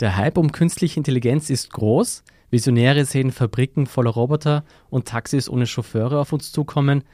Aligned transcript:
Der 0.00 0.16
Hype 0.16 0.38
um 0.38 0.50
künstliche 0.50 0.98
Intelligenz 0.98 1.50
ist 1.50 1.70
groß. 1.72 2.24
Visionäre 2.50 3.04
sehen 3.04 3.32
Fabriken 3.32 3.86
voller 3.86 4.10
Roboter 4.10 4.64
und 4.88 5.06
Taxis 5.06 5.48
ohne 5.48 5.66
Chauffeure 5.66 6.18
auf 6.18 6.32
uns 6.32 6.52
zukommen. 6.52 7.04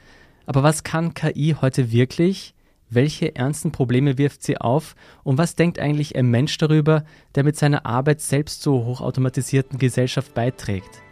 Aber 0.47 0.63
was 0.63 0.85
kann 0.85 1.13
KI 1.13 1.57
heute 1.61 1.91
wirklich? 1.91 2.55
Welche 2.89 3.35
ernsten 3.35 3.73
Probleme 3.73 4.19
wirft 4.19 4.45
sie 4.45 4.59
auf? 4.59 4.95
Und 5.25 5.37
was 5.37 5.57
denkt 5.57 5.81
eigentlich 5.81 6.15
ein 6.15 6.31
Mensch 6.31 6.57
darüber, 6.59 7.05
der 7.35 7.43
mit 7.43 7.57
seiner 7.57 7.85
Arbeit 7.85 8.21
selbst 8.21 8.63
zur 8.63 8.85
hochautomatisierten 8.85 9.79
Gesellschaft 9.81 10.33
beiträgt? 10.35 11.03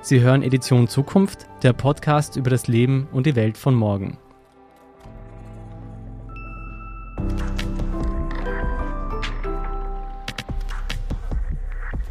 Sie 0.00 0.20
hören 0.20 0.42
Edition 0.42 0.88
Zukunft, 0.88 1.46
der 1.62 1.72
Podcast 1.72 2.34
über 2.34 2.50
das 2.50 2.66
Leben 2.66 3.06
und 3.12 3.26
die 3.26 3.36
Welt 3.36 3.56
von 3.56 3.74
morgen. 3.76 4.18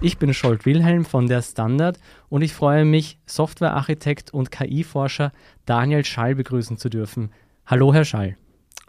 Ich 0.03 0.17
bin 0.17 0.33
Scholt 0.33 0.65
Wilhelm 0.65 1.05
von 1.05 1.27
der 1.27 1.41
Standard 1.41 1.97
und 2.27 2.41
ich 2.41 2.53
freue 2.53 2.83
mich, 2.83 3.19
Softwarearchitekt 3.25 4.33
und 4.33 4.51
KI-Forscher 4.51 5.31
Daniel 5.65 6.03
Schall 6.03 6.35
begrüßen 6.35 6.77
zu 6.77 6.89
dürfen. 6.89 7.31
Hallo, 7.65 7.93
Herr 7.93 8.03
Schall. 8.03 8.35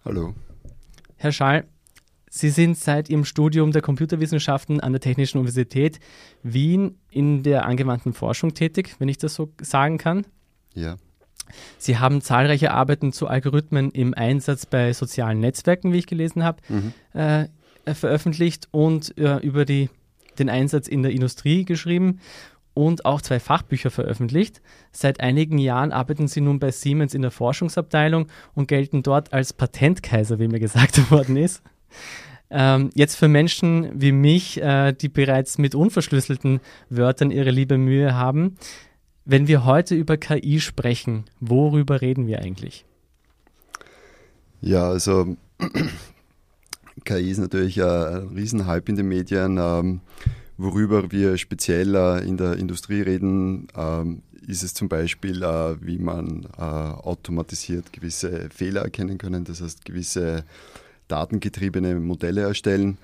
Hallo. 0.04 0.34
Herr 1.14 1.30
Schall, 1.30 1.68
Sie 2.28 2.50
sind 2.50 2.76
seit 2.76 3.10
Ihrem 3.10 3.24
Studium 3.24 3.70
der 3.70 3.80
Computerwissenschaften 3.80 4.80
an 4.80 4.90
der 4.90 5.00
Technischen 5.00 5.38
Universität 5.38 6.00
Wien 6.42 6.98
in 7.10 7.44
der 7.44 7.64
angewandten 7.64 8.12
Forschung 8.12 8.54
tätig, 8.54 8.96
wenn 8.98 9.08
ich 9.08 9.18
das 9.18 9.36
so 9.36 9.52
sagen 9.62 9.98
kann. 9.98 10.26
Ja. 10.74 10.96
Sie 11.78 11.96
haben 11.96 12.22
zahlreiche 12.22 12.72
Arbeiten 12.72 13.12
zu 13.12 13.28
Algorithmen 13.28 13.92
im 13.92 14.14
Einsatz 14.14 14.66
bei 14.66 14.92
sozialen 14.92 15.38
Netzwerken, 15.38 15.92
wie 15.92 15.98
ich 15.98 16.08
gelesen 16.08 16.42
habe, 16.42 16.60
mhm. 16.68 16.92
äh, 17.12 17.46
veröffentlicht 17.94 18.66
und 18.72 19.16
äh, 19.16 19.36
über 19.36 19.64
die 19.64 19.90
den 20.38 20.48
Einsatz 20.48 20.88
in 20.88 21.02
der 21.02 21.12
Industrie 21.12 21.64
geschrieben 21.64 22.20
und 22.74 23.04
auch 23.04 23.22
zwei 23.22 23.40
Fachbücher 23.40 23.90
veröffentlicht. 23.90 24.60
Seit 24.92 25.20
einigen 25.20 25.58
Jahren 25.58 25.92
arbeiten 25.92 26.28
sie 26.28 26.40
nun 26.40 26.58
bei 26.58 26.70
Siemens 26.70 27.14
in 27.14 27.22
der 27.22 27.30
Forschungsabteilung 27.30 28.26
und 28.54 28.68
gelten 28.68 29.02
dort 29.02 29.32
als 29.32 29.52
Patentkaiser, 29.52 30.38
wie 30.38 30.48
mir 30.48 30.60
gesagt 30.60 31.10
worden 31.10 31.36
ist. 31.36 31.62
Ähm, 32.50 32.90
jetzt 32.94 33.16
für 33.16 33.28
Menschen 33.28 33.90
wie 34.00 34.12
mich, 34.12 34.60
äh, 34.60 34.92
die 34.92 35.08
bereits 35.08 35.58
mit 35.58 35.74
unverschlüsselten 35.74 36.60
Wörtern 36.90 37.30
ihre 37.30 37.50
liebe 37.50 37.78
Mühe 37.78 38.14
haben. 38.14 38.56
Wenn 39.24 39.48
wir 39.48 39.64
heute 39.64 39.94
über 39.94 40.18
KI 40.18 40.60
sprechen, 40.60 41.24
worüber 41.40 42.02
reden 42.02 42.26
wir 42.26 42.40
eigentlich? 42.40 42.84
Ja, 44.60 44.88
also 44.88 45.36
KI 47.04 47.30
ist 47.30 47.38
natürlich 47.38 47.82
ein 47.82 48.28
Riesenhype 48.34 48.88
in 48.88 48.96
den 48.96 49.08
Medien. 49.08 49.58
Ähm, 49.58 50.00
worüber 50.56 51.10
wir 51.10 51.36
speziell 51.38 51.94
äh, 51.94 52.26
in 52.26 52.36
der 52.36 52.56
Industrie 52.56 53.02
reden, 53.02 53.68
ähm, 53.76 54.22
ist 54.46 54.62
es 54.62 54.74
zum 54.74 54.88
Beispiel, 54.88 55.42
äh, 55.42 55.76
wie 55.80 55.98
man 55.98 56.46
äh, 56.58 56.62
automatisiert 56.62 57.92
gewisse 57.92 58.48
Fehler 58.50 58.82
erkennen 58.82 59.18
können, 59.18 59.44
das 59.44 59.60
heißt 59.60 59.84
gewisse 59.84 60.44
datengetriebene 61.08 61.96
Modelle 61.96 62.42
erstellen 62.42 62.98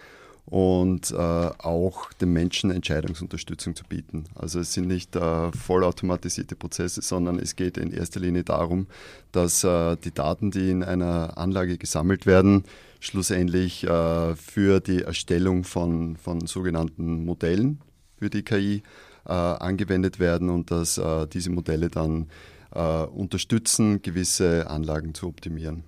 und 0.46 1.12
äh, 1.12 1.16
auch 1.16 2.12
den 2.14 2.32
Menschen 2.32 2.70
Entscheidungsunterstützung 2.70 3.76
zu 3.76 3.84
bieten. 3.84 4.24
Also 4.34 4.60
es 4.60 4.72
sind 4.72 4.88
nicht 4.88 5.14
äh, 5.16 5.52
vollautomatisierte 5.52 6.56
Prozesse, 6.56 7.02
sondern 7.02 7.38
es 7.38 7.56
geht 7.56 7.76
in 7.76 7.92
erster 7.92 8.20
Linie 8.20 8.42
darum, 8.42 8.86
dass 9.32 9.62
äh, 9.62 9.96
die 9.96 10.12
Daten, 10.12 10.50
die 10.50 10.70
in 10.70 10.82
einer 10.82 11.38
Anlage 11.38 11.78
gesammelt 11.78 12.26
werden, 12.26 12.64
schlussendlich 13.00 13.84
äh, 13.84 14.36
für 14.36 14.80
die 14.80 15.02
Erstellung 15.02 15.64
von, 15.64 16.16
von 16.16 16.46
sogenannten 16.46 17.24
Modellen 17.24 17.80
für 18.18 18.30
die 18.30 18.42
KI 18.42 18.82
äh, 19.26 19.32
angewendet 19.32 20.18
werden 20.20 20.50
und 20.50 20.70
dass 20.70 20.98
äh, 20.98 21.26
diese 21.26 21.50
Modelle 21.50 21.88
dann 21.88 22.28
äh, 22.72 23.02
unterstützen, 23.04 24.02
gewisse 24.02 24.68
Anlagen 24.68 25.14
zu 25.14 25.26
optimieren. 25.26 25.84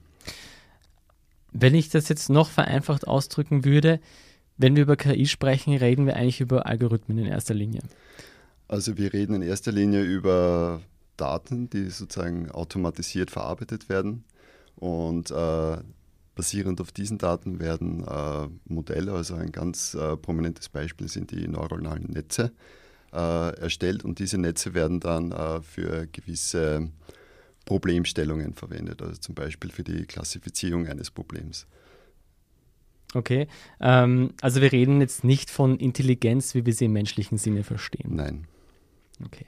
Wenn 1.52 1.74
ich 1.74 1.90
das 1.90 2.08
jetzt 2.08 2.30
noch 2.30 2.48
vereinfacht 2.48 3.06
ausdrücken 3.06 3.64
würde, 3.64 4.00
wenn 4.56 4.74
wir 4.76 4.82
über 4.82 4.96
KI 4.96 5.26
sprechen, 5.26 5.76
reden 5.76 6.06
wir 6.06 6.16
eigentlich 6.16 6.40
über 6.40 6.66
Algorithmen 6.66 7.18
in 7.18 7.26
erster 7.26 7.54
Linie. 7.54 7.82
Also 8.68 8.96
wir 8.96 9.12
reden 9.12 9.34
in 9.34 9.42
erster 9.42 9.72
Linie 9.72 10.02
über 10.02 10.80
Daten, 11.16 11.68
die 11.68 11.90
sozusagen 11.90 12.50
automatisiert 12.50 13.30
verarbeitet 13.30 13.88
werden 13.88 14.24
und 14.76 15.30
äh, 15.30 15.76
Basierend 16.34 16.80
auf 16.80 16.92
diesen 16.92 17.18
Daten 17.18 17.60
werden 17.60 18.04
äh, 18.06 18.48
Modelle, 18.64 19.12
also 19.12 19.34
ein 19.34 19.52
ganz 19.52 19.94
äh, 19.94 20.16
prominentes 20.16 20.68
Beispiel 20.68 21.08
sind 21.08 21.30
die 21.30 21.46
neuronalen 21.46 22.04
Netze, 22.04 22.52
äh, 23.12 23.58
erstellt 23.60 24.04
und 24.04 24.18
diese 24.18 24.38
Netze 24.38 24.72
werden 24.72 24.98
dann 24.98 25.32
äh, 25.32 25.60
für 25.60 26.06
gewisse 26.06 26.88
Problemstellungen 27.66 28.54
verwendet, 28.54 29.02
also 29.02 29.20
zum 29.20 29.34
Beispiel 29.34 29.70
für 29.70 29.84
die 29.84 30.06
Klassifizierung 30.06 30.86
eines 30.86 31.10
Problems. 31.10 31.66
Okay, 33.14 33.46
ähm, 33.80 34.32
also 34.40 34.62
wir 34.62 34.72
reden 34.72 35.00
jetzt 35.00 35.24
nicht 35.24 35.50
von 35.50 35.78
Intelligenz, 35.78 36.54
wie 36.54 36.64
wir 36.64 36.72
sie 36.72 36.86
im 36.86 36.92
menschlichen 36.92 37.36
Sinne 37.36 37.62
verstehen. 37.62 38.16
Nein. 38.16 38.46
Okay. 39.24 39.46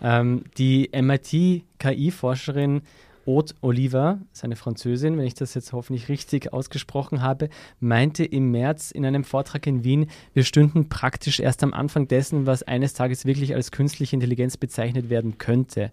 Ähm, 0.00 0.44
die 0.56 0.90
MIT-KI-Forscherin 0.92 2.82
Haute 3.24 3.54
Oliver, 3.60 4.20
seine 4.32 4.56
Französin, 4.56 5.16
wenn 5.16 5.26
ich 5.26 5.34
das 5.34 5.54
jetzt 5.54 5.72
hoffentlich 5.72 6.08
richtig 6.08 6.52
ausgesprochen 6.52 7.22
habe, 7.22 7.48
meinte 7.78 8.24
im 8.24 8.50
März 8.50 8.90
in 8.90 9.06
einem 9.06 9.24
Vortrag 9.24 9.66
in 9.66 9.84
Wien, 9.84 10.06
wir 10.34 10.44
stünden 10.44 10.88
praktisch 10.88 11.38
erst 11.38 11.62
am 11.62 11.72
Anfang 11.72 12.08
dessen, 12.08 12.46
was 12.46 12.62
eines 12.62 12.94
Tages 12.94 13.24
wirklich 13.24 13.54
als 13.54 13.70
künstliche 13.70 14.16
Intelligenz 14.16 14.56
bezeichnet 14.56 15.08
werden 15.08 15.38
könnte. 15.38 15.92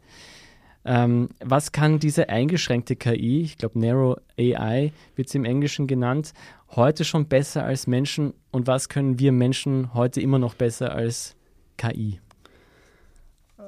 Ähm, 0.85 1.29
was 1.39 1.71
kann 1.71 1.99
diese 1.99 2.29
eingeschränkte 2.29 2.95
KI, 2.95 3.41
ich 3.41 3.57
glaube 3.57 3.79
Narrow 3.79 4.17
AI 4.39 4.91
wird 5.15 5.29
sie 5.29 5.37
im 5.37 5.45
Englischen 5.45 5.87
genannt, 5.87 6.33
heute 6.71 7.03
schon 7.03 7.27
besser 7.27 7.63
als 7.63 7.85
Menschen 7.85 8.33
und 8.51 8.65
was 8.65 8.89
können 8.89 9.19
wir 9.19 9.31
Menschen 9.31 9.93
heute 9.93 10.21
immer 10.21 10.39
noch 10.39 10.55
besser 10.55 10.93
als 10.93 11.35
KI? 11.77 12.19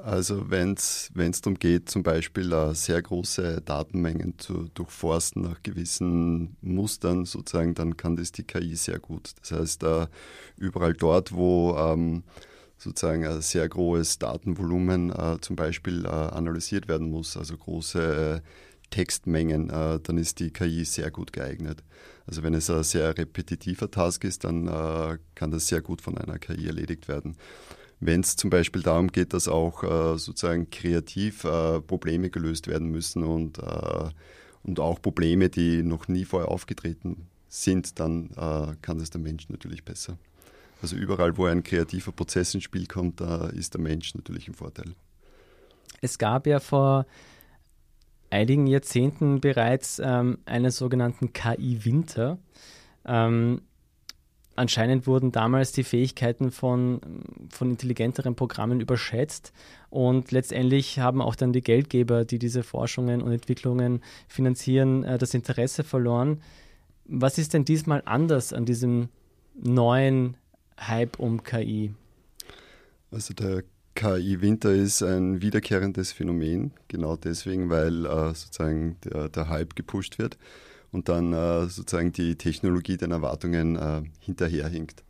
Also 0.00 0.48
wenn 0.48 0.72
es 0.72 1.10
darum 1.42 1.58
geht, 1.58 1.90
zum 1.90 2.02
Beispiel 2.02 2.54
uh, 2.54 2.72
sehr 2.72 3.02
große 3.02 3.60
Datenmengen 3.60 4.38
zu 4.38 4.70
durchforsten 4.72 5.42
nach 5.42 5.62
gewissen 5.62 6.56
Mustern 6.62 7.26
sozusagen, 7.26 7.74
dann 7.74 7.98
kann 7.98 8.16
das 8.16 8.32
die 8.32 8.44
KI 8.44 8.74
sehr 8.74 8.98
gut. 8.98 9.32
Das 9.40 9.52
heißt, 9.52 9.84
uh, 9.84 10.06
überall 10.56 10.94
dort, 10.94 11.32
wo 11.32 11.72
um, 11.72 11.78
ähm, 11.78 12.22
sozusagen 12.78 13.26
ein 13.26 13.42
sehr 13.42 13.68
großes 13.68 14.18
Datenvolumen 14.18 15.10
uh, 15.10 15.36
zum 15.40 15.56
Beispiel 15.56 16.06
analysiert 16.06 16.88
werden 16.88 17.10
muss, 17.10 17.36
also 17.36 17.56
große 17.56 18.42
Textmengen, 18.90 19.68
dann 19.68 20.18
ist 20.18 20.38
die 20.38 20.50
KI 20.50 20.84
sehr 20.84 21.10
gut 21.10 21.32
geeignet. 21.32 21.82
Also 22.26 22.42
wenn 22.42 22.52
es 22.52 22.68
ein 22.68 22.82
sehr 22.82 23.16
repetitiver 23.16 23.90
Task 23.90 24.22
ist, 24.24 24.44
dann 24.44 24.66
kann 25.34 25.50
das 25.50 25.68
sehr 25.68 25.80
gut 25.80 26.02
von 26.02 26.18
einer 26.18 26.38
KI 26.38 26.66
erledigt 26.66 27.08
werden 27.08 27.36
wenn 28.04 28.20
es 28.20 28.34
zum 28.34 28.50
Beispiel 28.50 28.82
darum 28.82 29.08
geht, 29.08 29.32
dass 29.32 29.46
auch 29.46 29.84
äh, 29.84 30.18
sozusagen 30.18 30.68
kreativ 30.70 31.44
äh, 31.44 31.80
Probleme 31.80 32.30
gelöst 32.30 32.66
werden 32.66 32.88
müssen 32.88 33.22
und, 33.22 33.58
äh, 33.58 34.10
und 34.64 34.80
auch 34.80 35.00
Probleme, 35.00 35.48
die 35.48 35.84
noch 35.84 36.08
nie 36.08 36.24
vorher 36.24 36.50
aufgetreten 36.50 37.28
sind, 37.48 38.00
dann 38.00 38.30
äh, 38.36 38.74
kann 38.82 38.98
das 38.98 39.10
der 39.10 39.20
Mensch 39.20 39.48
natürlich 39.48 39.84
besser. 39.84 40.18
Also 40.82 40.96
überall, 40.96 41.36
wo 41.36 41.46
ein 41.46 41.62
kreativer 41.62 42.10
Prozess 42.10 42.54
ins 42.54 42.64
Spiel 42.64 42.86
kommt, 42.86 43.20
da 43.20 43.46
ist 43.46 43.74
der 43.74 43.80
Mensch 43.80 44.16
natürlich 44.16 44.48
im 44.48 44.54
Vorteil. 44.54 44.94
Es 46.00 46.18
gab 46.18 46.48
ja 46.48 46.58
vor 46.58 47.06
einigen 48.30 48.66
Jahrzehnten 48.66 49.40
bereits 49.40 50.00
ähm, 50.02 50.38
einen 50.44 50.72
sogenannten 50.72 51.32
KI-Winter. 51.32 52.38
Ähm, 53.04 53.62
anscheinend 54.56 55.06
wurden 55.06 55.32
damals 55.32 55.72
die 55.72 55.84
Fähigkeiten 55.84 56.50
von, 56.50 57.00
von 57.50 57.70
intelligenteren 57.70 58.34
Programmen 58.34 58.80
überschätzt 58.80 59.52
und 59.90 60.30
letztendlich 60.32 60.98
haben 60.98 61.20
auch 61.20 61.34
dann 61.34 61.52
die 61.52 61.62
Geldgeber, 61.62 62.24
die 62.24 62.38
diese 62.38 62.62
Forschungen 62.62 63.22
und 63.22 63.32
Entwicklungen 63.32 64.02
finanzieren, 64.28 65.04
äh, 65.04 65.18
das 65.18 65.34
Interesse 65.34 65.84
verloren. 65.84 66.40
Was 67.04 67.38
ist 67.38 67.54
denn 67.54 67.64
diesmal 67.64 68.02
anders 68.04 68.52
an 68.52 68.64
diesem 68.64 69.08
neuen 69.54 70.36
Hype 70.78 71.18
um 71.18 71.42
KI? 71.42 71.94
Also 73.10 73.34
der 73.34 73.64
KI-Winter 73.94 74.72
ist 74.72 75.02
ein 75.02 75.42
wiederkehrendes 75.42 76.12
Phänomen, 76.12 76.72
genau 76.88 77.16
deswegen, 77.16 77.68
weil 77.68 78.06
äh, 78.06 78.34
sozusagen 78.34 78.96
der, 79.04 79.28
der 79.28 79.48
Hype 79.48 79.76
gepusht 79.76 80.18
wird 80.18 80.38
und 80.92 81.08
dann 81.08 81.32
äh, 81.32 81.66
sozusagen 81.68 82.12
die 82.12 82.36
Technologie 82.36 82.96
den 82.96 83.10
Erwartungen 83.10 83.76
äh, 83.76 84.02
hinterherhinkt. 84.20 85.02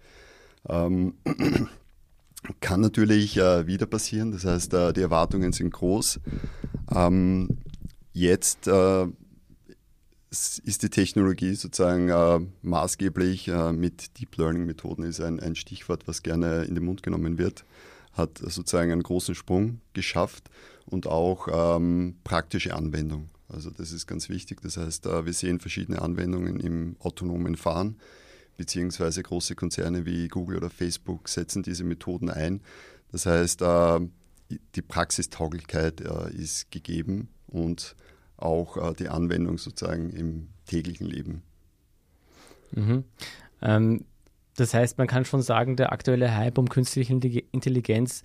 Ähm, 0.69 1.15
kann 2.61 2.81
natürlich 2.81 3.37
äh, 3.37 3.67
wieder 3.67 3.87
passieren, 3.87 4.33
das 4.33 4.45
heißt, 4.45 4.73
äh, 4.75 4.93
die 4.93 5.03
Erwartungen 5.03 5.53
sind 5.53 5.73
groß. 5.73 6.21
Ähm, 6.95 7.49
jetzt 8.13 8.69
äh, 8.69 9.07
ist 10.31 10.83
die 10.83 10.89
Technologie 10.89 11.55
sozusagen 11.55 12.09
äh, 12.09 12.41
maßgeblich. 12.63 13.49
Mit 13.73 14.19
Deep 14.19 14.39
Learning 14.39 14.65
Methoden 14.65 15.03
ist 15.03 15.21
ein, 15.21 15.41
ein 15.41 15.55
Stichwort, 15.57 16.09
was 16.09 16.23
gerne 16.23 16.63
in 16.63 16.75
den 16.75 16.87
Mund 16.87 17.03
genommen 17.03 17.37
wird, 17.37 17.67
hat 18.15 18.39
sozusagen 18.39 18.93
einen 18.93 19.03
großen 19.03 19.35
Sprung 19.35 19.83
geschafft 19.93 20.49
und 20.87 21.07
auch 21.07 21.49
ähm, 21.77 22.17
praktische 22.25 22.75
Anwendung. 22.75 23.29
Also 23.53 23.71
das 23.71 23.93
ist 23.93 24.07
ganz 24.07 24.29
wichtig. 24.29 24.61
Das 24.63 24.77
heißt, 24.77 25.07
äh, 25.07 25.25
wir 25.25 25.33
sehen 25.33 25.61
verschiedene 25.61 26.03
Anwendungen 26.03 26.61
im 26.61 26.97
autonomen 27.01 27.57
Fahren, 27.57 27.97
beziehungsweise 28.57 29.23
große 29.23 29.55
Konzerne 29.55 30.07
wie 30.07 30.29
Google 30.29 30.57
oder 30.57 30.71
Facebook 30.71 31.29
setzen 31.29 31.63
diese 31.63 31.85
Methoden 31.85 32.31
ein. 32.31 32.61
Das 33.11 33.27
heißt, 33.27 33.63
äh, 33.63 34.01
die 34.75 34.83
Praxistauglichkeit 34.83 36.01
äh, 36.01 36.33
ist 36.35 36.71
gegeben 36.71 37.29
und 37.47 37.97
auch 38.37 38.95
die 38.95 39.09
Anwendung 39.09 39.57
sozusagen 39.57 40.11
im 40.11 40.49
täglichen 40.67 41.07
Leben. 41.07 41.43
Mhm. 42.73 43.05
Ähm, 43.61 44.05
das 44.57 44.75
heißt, 44.75 44.99
man 44.99 45.07
kann 45.07 45.25
schon 45.25 45.43
sagen, 45.43 45.77
der 45.77 45.93
aktuelle 45.93 46.35
Hype 46.35 46.59
um 46.59 46.69
künstliche 46.69 47.13
Intelligenz 47.53 48.23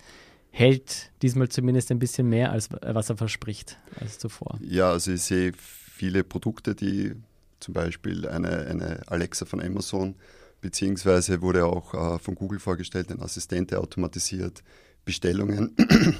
hält 0.50 1.10
diesmal 1.22 1.48
zumindest 1.48 1.90
ein 1.90 1.98
bisschen 1.98 2.28
mehr, 2.28 2.52
als 2.52 2.70
was 2.70 3.10
er 3.10 3.16
verspricht, 3.16 3.78
als 4.00 4.18
zuvor. 4.18 4.58
Ja, 4.62 4.90
also 4.90 5.12
ich 5.12 5.22
sehe 5.22 5.52
viele 5.54 6.24
Produkte, 6.24 6.74
die 6.74 7.12
zum 7.60 7.74
Beispiel 7.74 8.26
eine, 8.26 8.66
eine 8.66 9.02
Alexa 9.06 9.44
von 9.44 9.60
Amazon, 9.60 10.14
beziehungsweise 10.60 11.42
wurde 11.42 11.66
auch 11.66 11.94
äh, 11.94 12.18
von 12.18 12.34
Google 12.34 12.58
vorgestellt, 12.58 13.10
ein 13.10 13.20
Assistent, 13.20 13.70
der 13.70 13.80
automatisiert 13.80 14.62
Bestellungen 15.04 15.74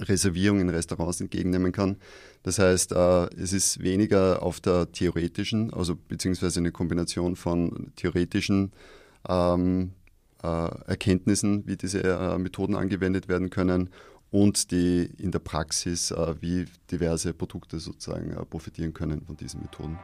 Reservierungen 0.00 0.68
in 0.68 0.74
Restaurants 0.74 1.20
entgegennehmen 1.20 1.72
kann. 1.72 1.96
Das 2.42 2.58
heißt, 2.58 2.92
äh, 2.92 3.26
es 3.34 3.52
ist 3.52 3.82
weniger 3.82 4.42
auf 4.42 4.60
der 4.60 4.90
theoretischen, 4.90 5.72
also 5.72 5.96
beziehungsweise 5.96 6.60
eine 6.60 6.72
Kombination 6.72 7.36
von 7.36 7.92
theoretischen 7.96 8.72
ähm, 9.28 9.92
äh, 9.92 9.99
Erkenntnissen, 10.46 11.66
wie 11.66 11.76
diese 11.76 12.02
äh, 12.02 12.38
Methoden 12.38 12.74
angewendet 12.74 13.28
werden 13.28 13.50
können 13.50 13.90
und 14.30 14.70
die 14.70 15.10
in 15.18 15.32
der 15.32 15.40
Praxis, 15.40 16.10
äh, 16.10 16.34
wie 16.40 16.66
diverse 16.90 17.34
Produkte 17.34 17.78
sozusagen 17.78 18.30
äh, 18.30 18.44
profitieren 18.44 18.94
können 18.94 19.22
von 19.22 19.36
diesen 19.36 19.62
Methoden. 19.62 19.98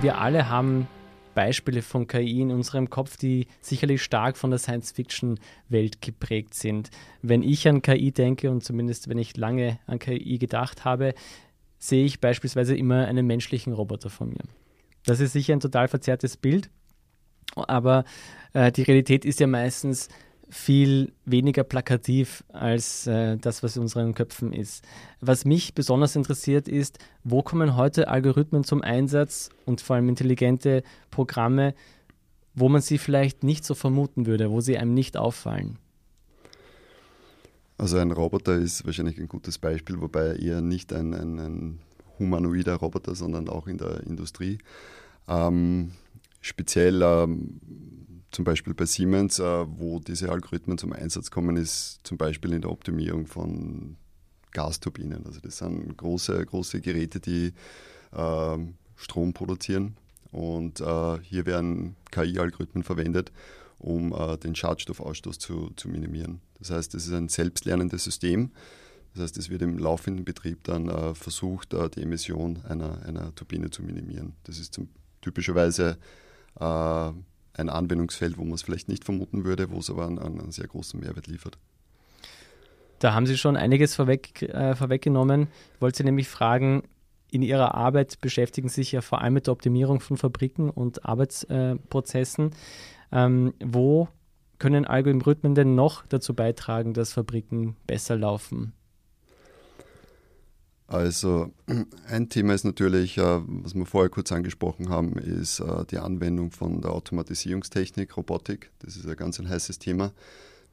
Wir 0.00 0.18
alle 0.18 0.48
haben 0.50 0.88
Beispiele 1.34 1.82
von 1.82 2.06
KI 2.06 2.40
in 2.40 2.50
unserem 2.50 2.90
Kopf, 2.90 3.16
die 3.16 3.46
sicherlich 3.60 4.02
stark 4.02 4.36
von 4.36 4.50
der 4.50 4.58
Science-Fiction-Welt 4.58 6.00
geprägt 6.00 6.54
sind. 6.54 6.90
Wenn 7.22 7.42
ich 7.42 7.68
an 7.68 7.82
KI 7.82 8.10
denke 8.10 8.50
und 8.50 8.64
zumindest 8.64 9.08
wenn 9.08 9.18
ich 9.18 9.36
lange 9.36 9.78
an 9.86 9.98
KI 9.98 10.38
gedacht 10.38 10.84
habe, 10.84 11.14
sehe 11.78 12.04
ich 12.04 12.20
beispielsweise 12.20 12.74
immer 12.74 13.06
einen 13.06 13.26
menschlichen 13.26 13.74
Roboter 13.74 14.10
von 14.10 14.30
mir. 14.30 14.44
Das 15.06 15.20
ist 15.20 15.32
sicher 15.32 15.54
ein 15.54 15.60
total 15.60 15.88
verzerrtes 15.88 16.36
Bild, 16.36 16.68
aber 17.54 18.04
äh, 18.52 18.72
die 18.72 18.82
Realität 18.82 19.24
ist 19.24 19.40
ja 19.40 19.46
meistens 19.46 20.08
viel 20.48 21.12
weniger 21.24 21.64
plakativ 21.64 22.44
als 22.48 23.06
äh, 23.06 23.36
das, 23.36 23.62
was 23.62 23.76
in 23.76 23.82
unseren 23.82 24.14
Köpfen 24.14 24.52
ist. 24.52 24.84
Was 25.20 25.44
mich 25.44 25.74
besonders 25.74 26.14
interessiert 26.14 26.68
ist, 26.68 26.98
wo 27.24 27.42
kommen 27.42 27.76
heute 27.76 28.08
Algorithmen 28.08 28.64
zum 28.64 28.82
Einsatz 28.82 29.50
und 29.64 29.80
vor 29.80 29.96
allem 29.96 30.08
intelligente 30.08 30.82
Programme, 31.10 31.74
wo 32.54 32.68
man 32.68 32.80
sie 32.80 32.98
vielleicht 32.98 33.42
nicht 33.42 33.64
so 33.64 33.74
vermuten 33.74 34.26
würde, 34.26 34.50
wo 34.50 34.60
sie 34.60 34.78
einem 34.78 34.94
nicht 34.94 35.16
auffallen? 35.16 35.78
Also 37.78 37.98
ein 37.98 38.10
Roboter 38.10 38.54
ist 38.54 38.86
wahrscheinlich 38.86 39.18
ein 39.18 39.28
gutes 39.28 39.58
Beispiel, 39.58 40.00
wobei 40.00 40.36
eher 40.36 40.62
nicht 40.62 40.92
ein, 40.92 41.12
ein, 41.12 41.38
ein 41.38 41.78
humanoider 42.18 42.76
Roboter, 42.76 43.14
sondern 43.14 43.48
auch 43.48 43.66
in 43.66 43.78
der 43.78 44.02
Industrie. 44.04 44.58
Ähm, 45.28 45.92
speziell 46.40 47.02
ähm, 47.02 47.60
zum 48.30 48.44
Beispiel 48.44 48.74
bei 48.74 48.86
Siemens, 48.86 49.38
äh, 49.38 49.66
wo 49.66 49.98
diese 49.98 50.30
Algorithmen 50.30 50.78
zum 50.78 50.92
Einsatz 50.92 51.30
kommen, 51.30 51.56
ist 51.56 52.00
zum 52.02 52.18
Beispiel 52.18 52.52
in 52.52 52.60
der 52.60 52.70
Optimierung 52.70 53.26
von 53.26 53.96
Gasturbinen. 54.52 55.26
Also 55.26 55.40
das 55.40 55.58
sind 55.58 55.96
große, 55.96 56.44
große 56.44 56.80
Geräte, 56.80 57.20
die 57.20 57.52
äh, 58.12 58.58
Strom 58.96 59.32
produzieren. 59.32 59.96
Und 60.32 60.80
äh, 60.80 61.18
hier 61.22 61.46
werden 61.46 61.96
KI-Algorithmen 62.10 62.82
verwendet, 62.82 63.32
um 63.78 64.12
äh, 64.12 64.36
den 64.36 64.54
Schadstoffausstoß 64.54 65.38
zu, 65.38 65.70
zu 65.76 65.88
minimieren. 65.88 66.40
Das 66.58 66.70
heißt, 66.70 66.94
es 66.94 67.06
ist 67.06 67.12
ein 67.12 67.28
selbstlernendes 67.28 68.04
System. 68.04 68.50
Das 69.16 69.24
heißt, 69.24 69.38
es 69.38 69.50
wird 69.50 69.62
im 69.62 69.78
laufenden 69.78 70.24
Betrieb 70.24 70.64
dann 70.64 70.88
äh, 70.88 71.14
versucht, 71.14 71.72
äh, 71.72 71.88
die 71.88 72.02
Emission 72.02 72.60
einer, 72.68 73.02
einer 73.06 73.34
Turbine 73.34 73.70
zu 73.70 73.82
minimieren. 73.82 74.34
Das 74.44 74.58
ist 74.58 74.74
zum, 74.74 74.88
typischerweise 75.20 75.98
ein 76.58 77.68
Anwendungsfeld, 77.68 78.38
wo 78.38 78.44
man 78.44 78.54
es 78.54 78.62
vielleicht 78.62 78.88
nicht 78.88 79.04
vermuten 79.04 79.44
würde, 79.44 79.70
wo 79.70 79.78
es 79.78 79.90
aber 79.90 80.06
einen, 80.06 80.18
einen 80.18 80.52
sehr 80.52 80.66
großen 80.66 80.98
Mehrwert 80.98 81.26
liefert. 81.26 81.58
Da 82.98 83.12
haben 83.12 83.26
Sie 83.26 83.36
schon 83.36 83.56
einiges 83.56 83.94
vorweg, 83.94 84.42
äh, 84.42 84.74
vorweggenommen. 84.74 85.48
Ich 85.74 85.80
wollte 85.80 85.98
Sie 85.98 86.04
nämlich 86.04 86.28
fragen, 86.28 86.84
in 87.30 87.42
Ihrer 87.42 87.74
Arbeit 87.74 88.20
beschäftigen 88.20 88.68
Sie 88.68 88.76
sich 88.76 88.92
ja 88.92 89.00
vor 89.00 89.20
allem 89.20 89.34
mit 89.34 89.46
der 89.46 89.52
Optimierung 89.52 90.00
von 90.00 90.16
Fabriken 90.16 90.70
und 90.70 91.04
Arbeitsprozessen. 91.04 92.52
Ähm, 93.12 93.54
wo 93.62 94.08
können 94.58 94.86
Algorithmen 94.86 95.54
denn 95.54 95.74
noch 95.74 96.06
dazu 96.06 96.32
beitragen, 96.34 96.94
dass 96.94 97.12
Fabriken 97.12 97.76
besser 97.86 98.16
laufen? 98.16 98.72
Also 100.86 101.52
ein 102.08 102.28
Thema 102.28 102.54
ist 102.54 102.64
natürlich, 102.64 103.18
äh, 103.18 103.40
was 103.46 103.74
wir 103.74 103.86
vorher 103.86 104.10
kurz 104.10 104.30
angesprochen 104.32 104.88
haben, 104.88 105.14
ist 105.18 105.60
äh, 105.60 105.84
die 105.90 105.98
Anwendung 105.98 106.50
von 106.50 106.80
der 106.80 106.92
Automatisierungstechnik, 106.92 108.16
Robotik. 108.16 108.70
Das 108.80 108.96
ist 108.96 109.06
ein 109.06 109.16
ganz 109.16 109.40
ein 109.40 109.48
heißes 109.48 109.78
Thema. 109.78 110.12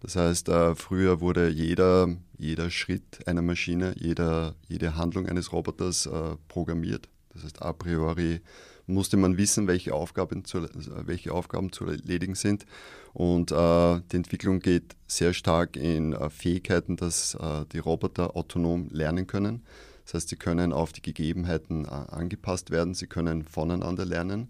Das 0.01 0.15
heißt, 0.15 0.49
äh, 0.49 0.75
früher 0.75 1.21
wurde 1.21 1.49
jeder, 1.49 2.09
jeder 2.37 2.69
Schritt 2.69 3.27
einer 3.27 3.41
Maschine, 3.41 3.95
jeder, 3.97 4.55
jede 4.67 4.95
Handlung 4.97 5.27
eines 5.27 5.51
Roboters 5.51 6.09
programmiert. 6.47 7.09
Das 7.33 7.43
heißt, 7.45 7.61
a 7.61 7.73
priori 7.73 8.41
musste 8.85 9.15
man 9.15 9.37
wissen, 9.37 9.65
welche 9.65 9.93
Aufgaben 9.93 10.43
zu, 10.43 10.67
welche 11.05 11.31
Aufgaben 11.31 11.71
zu 11.71 11.85
erledigen 11.85 12.35
sind. 12.35 12.65
Und 13.13 13.51
die 13.51 14.15
Entwicklung 14.15 14.59
geht 14.59 14.97
sehr 15.07 15.33
stark 15.33 15.77
in 15.77 16.13
äh, 16.13 16.29
Fähigkeiten, 16.29 16.97
dass 16.97 17.37
die 17.71 17.79
Roboter 17.79 18.35
autonom 18.35 18.89
lernen 18.91 19.25
können. 19.25 19.63
Das 20.05 20.15
heißt, 20.15 20.29
sie 20.29 20.35
können 20.35 20.73
auf 20.73 20.91
die 20.91 21.01
Gegebenheiten 21.01 21.85
äh, 21.85 21.89
angepasst 21.89 22.71
werden, 22.71 22.93
sie 22.93 23.07
können 23.07 23.45
voneinander 23.45 24.05
lernen. 24.05 24.49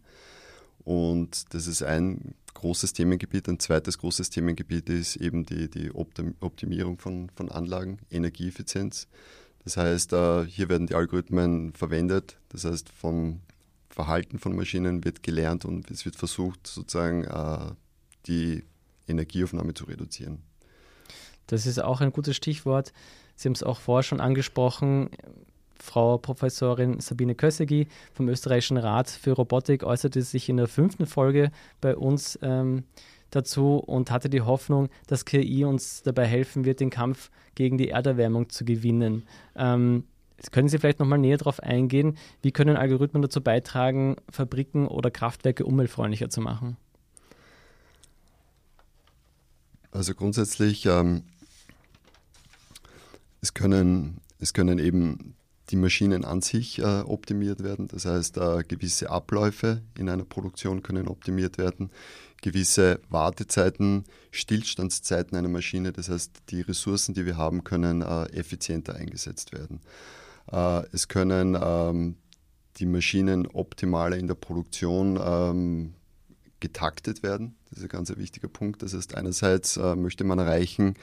Und 0.84 1.54
das 1.54 1.68
ist 1.68 1.84
ein 1.84 2.36
großes 2.54 2.94
Themengebiet. 2.94 3.48
Ein 3.48 3.60
zweites 3.60 3.98
großes 3.98 4.30
Themengebiet 4.30 4.90
ist 4.90 5.16
eben 5.16 5.46
die, 5.46 5.70
die 5.70 5.92
Optimierung 5.92 6.98
von, 6.98 7.30
von 7.36 7.52
Anlagen, 7.52 8.00
Energieeffizienz. 8.12 9.08
Das 9.64 9.78
heißt, 9.78 10.14
äh, 10.14 10.46
hier 10.46 10.70
werden 10.70 10.88
die 10.88 10.96
Algorithmen 10.96 11.74
verwendet. 11.74 12.38
Das 12.50 12.66
heißt, 12.66 12.90
vom 12.90 13.42
Verhalten 13.90 14.40
von 14.40 14.56
Maschinen 14.56 15.06
wird 15.06 15.24
gelernt 15.24 15.66
und 15.66 15.90
es 15.92 16.04
wird 16.04 16.16
versucht, 16.16 16.68
sozusagen 16.68 17.24
äh, 17.26 17.72
die 18.26 18.64
Energieaufnahme 19.08 19.74
zu 19.74 19.86
reduzieren. 19.86 20.42
Das 21.48 21.66
ist 21.66 21.80
auch 21.80 22.02
ein 22.02 22.12
gutes 22.12 22.36
Stichwort. 22.36 22.94
Sie 23.36 23.48
haben 23.48 23.54
es 23.54 23.64
auch 23.64 23.80
vorher 23.80 24.04
schon 24.04 24.20
angesprochen. 24.20 25.10
Frau 25.80 26.18
Professorin 26.18 27.00
Sabine 27.02 27.36
Kössegi 27.36 27.88
vom 28.14 28.30
Österreichischen 28.30 28.78
Rat 28.78 29.10
für 29.10 29.34
Robotik 29.34 29.84
äußerte 29.84 30.22
sich 30.22 30.48
in 30.48 30.58
der 30.58 30.68
fünften 30.68 31.06
Folge 31.06 31.52
bei 31.82 31.98
uns 31.98 32.40
ähm, 32.42 32.84
dazu 33.32 33.78
und 33.78 34.12
hatte 34.12 34.30
die 34.30 34.42
Hoffnung, 34.42 34.90
dass 35.08 35.26
KI 35.26 35.66
uns 35.66 36.04
dabei 36.04 36.26
helfen 36.26 36.66
wird, 36.66 36.80
den 36.80 36.90
Kampf 36.90 37.32
gegen 37.56 37.78
die 37.78 37.90
Erderwärmung 37.90 38.50
zu 38.50 38.64
gewinnen. 38.64 39.24
Ähm, 39.56 40.06
können 40.52 40.68
Sie 40.68 40.78
vielleicht 40.78 41.00
nochmal 41.00 41.20
näher 41.20 41.38
darauf 41.38 41.62
eingehen? 41.62 42.18
Wie 42.42 42.52
können 42.52 42.76
Algorithmen 42.76 43.22
dazu 43.22 43.42
beitragen, 43.42 44.18
Fabriken 44.30 44.88
oder 44.88 45.12
Kraftwerke 45.12 45.66
umweltfreundlicher 45.66 46.30
zu 46.30 46.42
machen? 46.42 46.78
Also 49.92 50.16
grundsätzlich 50.16 50.86
ähm, 50.86 51.24
es 53.44 53.54
können, 53.54 54.22
es 54.40 54.54
können 54.54 54.80
eben 54.80 55.36
die 55.70 55.76
Maschinen 55.76 56.24
an 56.24 56.42
sich 56.42 56.80
äh, 56.80 57.02
optimiert 57.02 57.62
werden. 57.62 57.90
Das 57.90 58.06
heißt, 58.06 58.38
äh, 58.38 58.64
gewisse 58.66 59.10
Abläufe 59.10 59.82
in 59.98 60.08
einer 60.10 60.24
Produktion 60.24 60.82
können 60.82 61.10
optimiert 61.10 61.58
werden, 61.58 61.92
gewisse 62.42 63.02
Wartezeiten, 63.10 64.06
Stillstandszeiten 64.32 65.38
einer 65.38 65.50
Maschine. 65.50 65.92
Das 65.92 66.08
heißt, 66.08 66.32
die 66.50 66.62
Ressourcen, 66.62 67.14
die 67.14 67.26
wir 67.26 67.36
haben, 67.36 67.66
können 67.66 68.02
äh, 68.02 68.24
effizienter 68.28 68.96
eingesetzt 68.96 69.52
werden. 69.52 69.82
Äh, 70.50 70.84
es 70.94 71.10
können 71.10 71.58
ähm, 71.62 72.16
die 72.78 72.86
Maschinen 72.86 73.46
optimaler 73.46 74.16
in 74.16 74.28
der 74.28 74.36
Produktion 74.36 75.20
ähm, 75.22 75.94
getaktet 76.62 77.24
werden. 77.24 77.56
Das 77.70 77.80
ist 77.80 77.84
ein 77.84 77.90
ganz 77.90 78.16
wichtiger 78.16 78.48
Punkt. 78.48 78.84
Das 78.84 78.94
heißt, 78.94 79.16
einerseits 79.16 79.76
äh, 79.76 79.98
möchte 79.98 80.24
man 80.24 80.40
erreichen, 80.40 80.96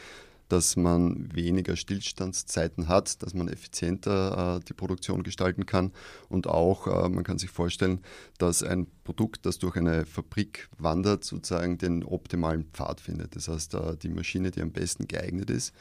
dass 0.53 0.77
man 0.77 1.35
weniger 1.35 1.77
Stillstandszeiten 1.77 2.89
hat, 2.89 3.23
dass 3.23 3.35
man 3.35 3.49
effizienter 3.49 4.57
äh, 4.57 4.65
die 4.69 4.75
Produktion 4.75 5.23
gestalten 5.23 5.65
kann 5.65 5.93
und 6.29 6.47
auch, 6.47 6.87
äh, 6.87 7.09
man 7.09 7.25
kann 7.25 7.39
sich 7.39 7.51
vorstellen, 7.51 8.01
dass 8.39 8.63
ein 8.63 8.87
Produkt, 9.05 9.47
das 9.47 9.59
durch 9.59 9.77
eine 9.77 10.07
Fabrik 10.07 10.69
wandert, 10.79 11.25
sozusagen 11.25 11.79
den 11.79 12.05
optimalen 12.05 12.65
Pfad 12.73 13.01
findet. 13.01 13.37
Das 13.37 13.49
heißt, 13.49 13.75
äh, 13.75 13.97
die 13.97 14.09
Maschine, 14.09 14.51
die 14.51 14.61
am 14.61 14.73
besten 14.73 15.07
geeignet 15.07 15.51
ist, 15.51 15.73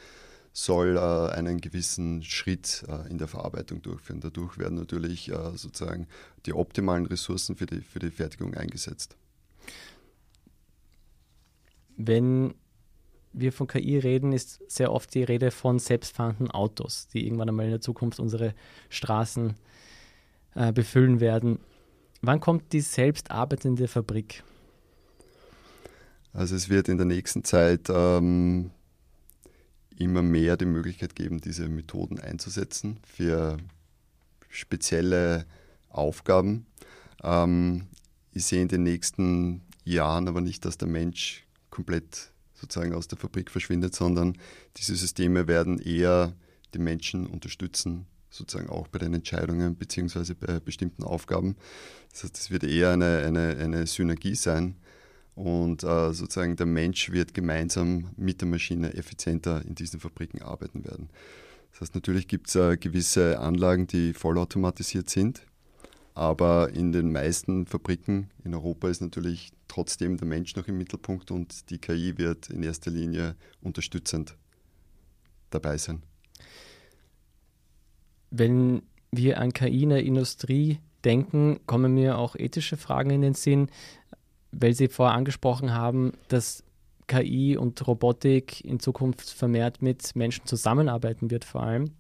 soll 0.54 0.98
äh, 0.98 1.34
einen 1.34 1.62
gewissen 1.62 2.24
Schritt 2.24 2.84
äh, 2.88 3.10
in 3.10 3.18
der 3.18 3.28
Verarbeitung 3.28 3.82
durchführen. 3.82 4.20
Dadurch 4.22 4.58
werden 4.58 4.78
natürlich 4.78 5.32
äh, 5.32 5.52
sozusagen 5.56 6.08
die 6.46 6.54
optimalen 6.54 7.06
Ressourcen 7.06 7.56
für 7.56 7.66
die, 7.66 7.82
für 7.82 8.00
die 8.00 8.12
Fertigung 8.12 8.54
eingesetzt. 8.56 9.16
Wenn 11.98 12.54
wir 13.34 13.52
von 13.52 13.68
KI 13.68 13.98
reden, 13.98 14.34
ist 14.34 14.62
sehr 14.68 14.92
oft 14.92 15.14
die 15.14 15.24
Rede 15.24 15.52
von 15.52 15.80
selbstfahrenden 15.80 16.52
Autos, 16.52 17.08
die 17.08 17.26
irgendwann 17.26 17.50
einmal 17.50 17.66
in 17.66 17.72
der 17.72 17.82
Zukunft 17.82 18.20
unsere 18.20 18.54
Straßen 18.90 19.56
äh, 20.56 20.72
befüllen 20.72 21.20
werden. 21.20 21.60
Wann 22.22 22.40
kommt 22.40 22.74
die 22.74 22.82
selbst 22.82 23.32
arbeitende 23.32 23.88
Fabrik? 23.88 24.44
Also 26.34 26.56
es 26.56 26.70
wird 26.70 26.90
in 26.90 26.98
der 26.98 27.06
nächsten 27.06 27.44
Zeit 27.44 27.90
ähm, 27.90 28.72
immer 29.98 30.22
mehr 30.22 30.58
die 30.58 30.66
Möglichkeit 30.66 31.16
geben, 31.16 31.42
diese 31.42 31.68
Methoden 31.70 32.20
einzusetzen 32.20 33.00
für 33.04 33.58
spezielle 34.50 35.46
Aufgaben. 35.90 36.66
Ähm, 37.24 37.88
ich 38.32 38.46
sehe 38.46 38.62
in 38.62 38.68
den 38.68 38.84
nächsten 38.84 39.62
Jahren 39.84 40.28
aber 40.28 40.42
nicht, 40.42 40.66
dass 40.66 40.78
der 40.78 40.88
Mensch 40.88 41.46
komplett 41.70 42.32
sozusagen 42.60 42.94
aus 42.94 43.08
der 43.08 43.18
Fabrik 43.18 43.52
verschwindet, 43.52 43.96
sondern 43.96 44.38
diese 44.78 44.96
Systeme 44.96 45.48
werden 45.48 45.80
eher 45.80 46.34
die 46.74 46.80
Menschen 46.80 47.26
unterstützen, 47.26 48.06
sozusagen 48.30 48.70
auch 48.70 48.88
bei 48.88 49.00
den 49.00 49.14
Entscheidungen 49.14 49.76
beziehungsweise 49.76 50.36
bei 50.36 50.60
bestimmten 50.60 51.04
Aufgaben. 51.04 51.56
Das 52.12 52.24
heißt, 52.24 52.38
es 52.38 52.52
wird 52.52 52.64
eher 52.64 52.92
eine, 52.92 53.24
eine, 53.26 53.58
eine 53.58 53.88
Synergie 53.88 54.36
sein 54.36 54.76
und 55.36 55.84
äh, 55.84 56.14
sozusagen 56.14 56.56
der 56.56 56.66
Mensch 56.66 57.12
wird 57.12 57.34
gemeinsam 57.34 58.10
mit 58.18 58.42
der 58.42 58.48
Maschine 58.48 58.94
effizienter 58.94 59.64
in 59.66 59.76
diesen 59.76 60.00
Fabriken 60.00 60.42
arbeiten 60.42 60.84
werden. 60.84 61.10
Das 61.72 61.82
heißt, 61.82 61.96
natürlich 61.96 62.28
gibt 62.28 62.50
es 62.50 62.56
äh, 62.56 62.78
gewisse 62.78 63.40
Anlagen, 63.40 63.88
die 63.88 64.14
vollautomatisiert 64.14 65.10
sind, 65.10 65.44
aber 66.20 66.74
in 66.74 66.92
den 66.92 67.14
meisten 67.14 67.66
Fabriken 67.66 68.30
in 68.44 68.54
Europa 68.54 68.90
ist 68.90 69.00
natürlich 69.00 69.54
trotzdem 69.70 70.18
der 70.18 70.28
Mensch 70.28 70.54
noch 70.58 70.68
im 70.68 70.78
Mittelpunkt 70.78 71.32
und 71.32 71.70
die 71.70 71.78
KI 71.78 72.18
wird 72.18 72.50
in 72.50 72.62
erster 72.62 72.92
Linie 72.92 73.38
unterstützend 73.62 74.36
dabei 75.50 75.78
sein. 75.78 76.04
Wenn 78.32 78.82
wir 79.12 79.40
an 79.40 79.54
KI 79.54 79.84
in 79.84 79.92
der 79.92 80.04
Industrie 80.04 80.80
denken, 81.06 81.62
kommen 81.66 81.94
mir 81.94 82.18
auch 82.18 82.36
ethische 82.36 82.76
Fragen 82.76 83.12
in 83.12 83.22
den 83.22 83.34
Sinn, 83.34 83.70
weil 84.52 84.74
Sie 84.74 84.90
vorher 84.90 85.16
angesprochen 85.16 85.74
haben, 85.74 86.12
dass 86.28 86.66
KI 87.08 87.56
und 87.56 87.88
Robotik 87.88 88.66
in 88.66 88.82
Zukunft 88.82 89.30
vermehrt 89.30 89.82
mit 89.82 90.18
Menschen 90.18 90.46
zusammenarbeiten 90.46 91.32
wird, 91.32 91.46
vor 91.46 91.64
allem. 91.64 91.92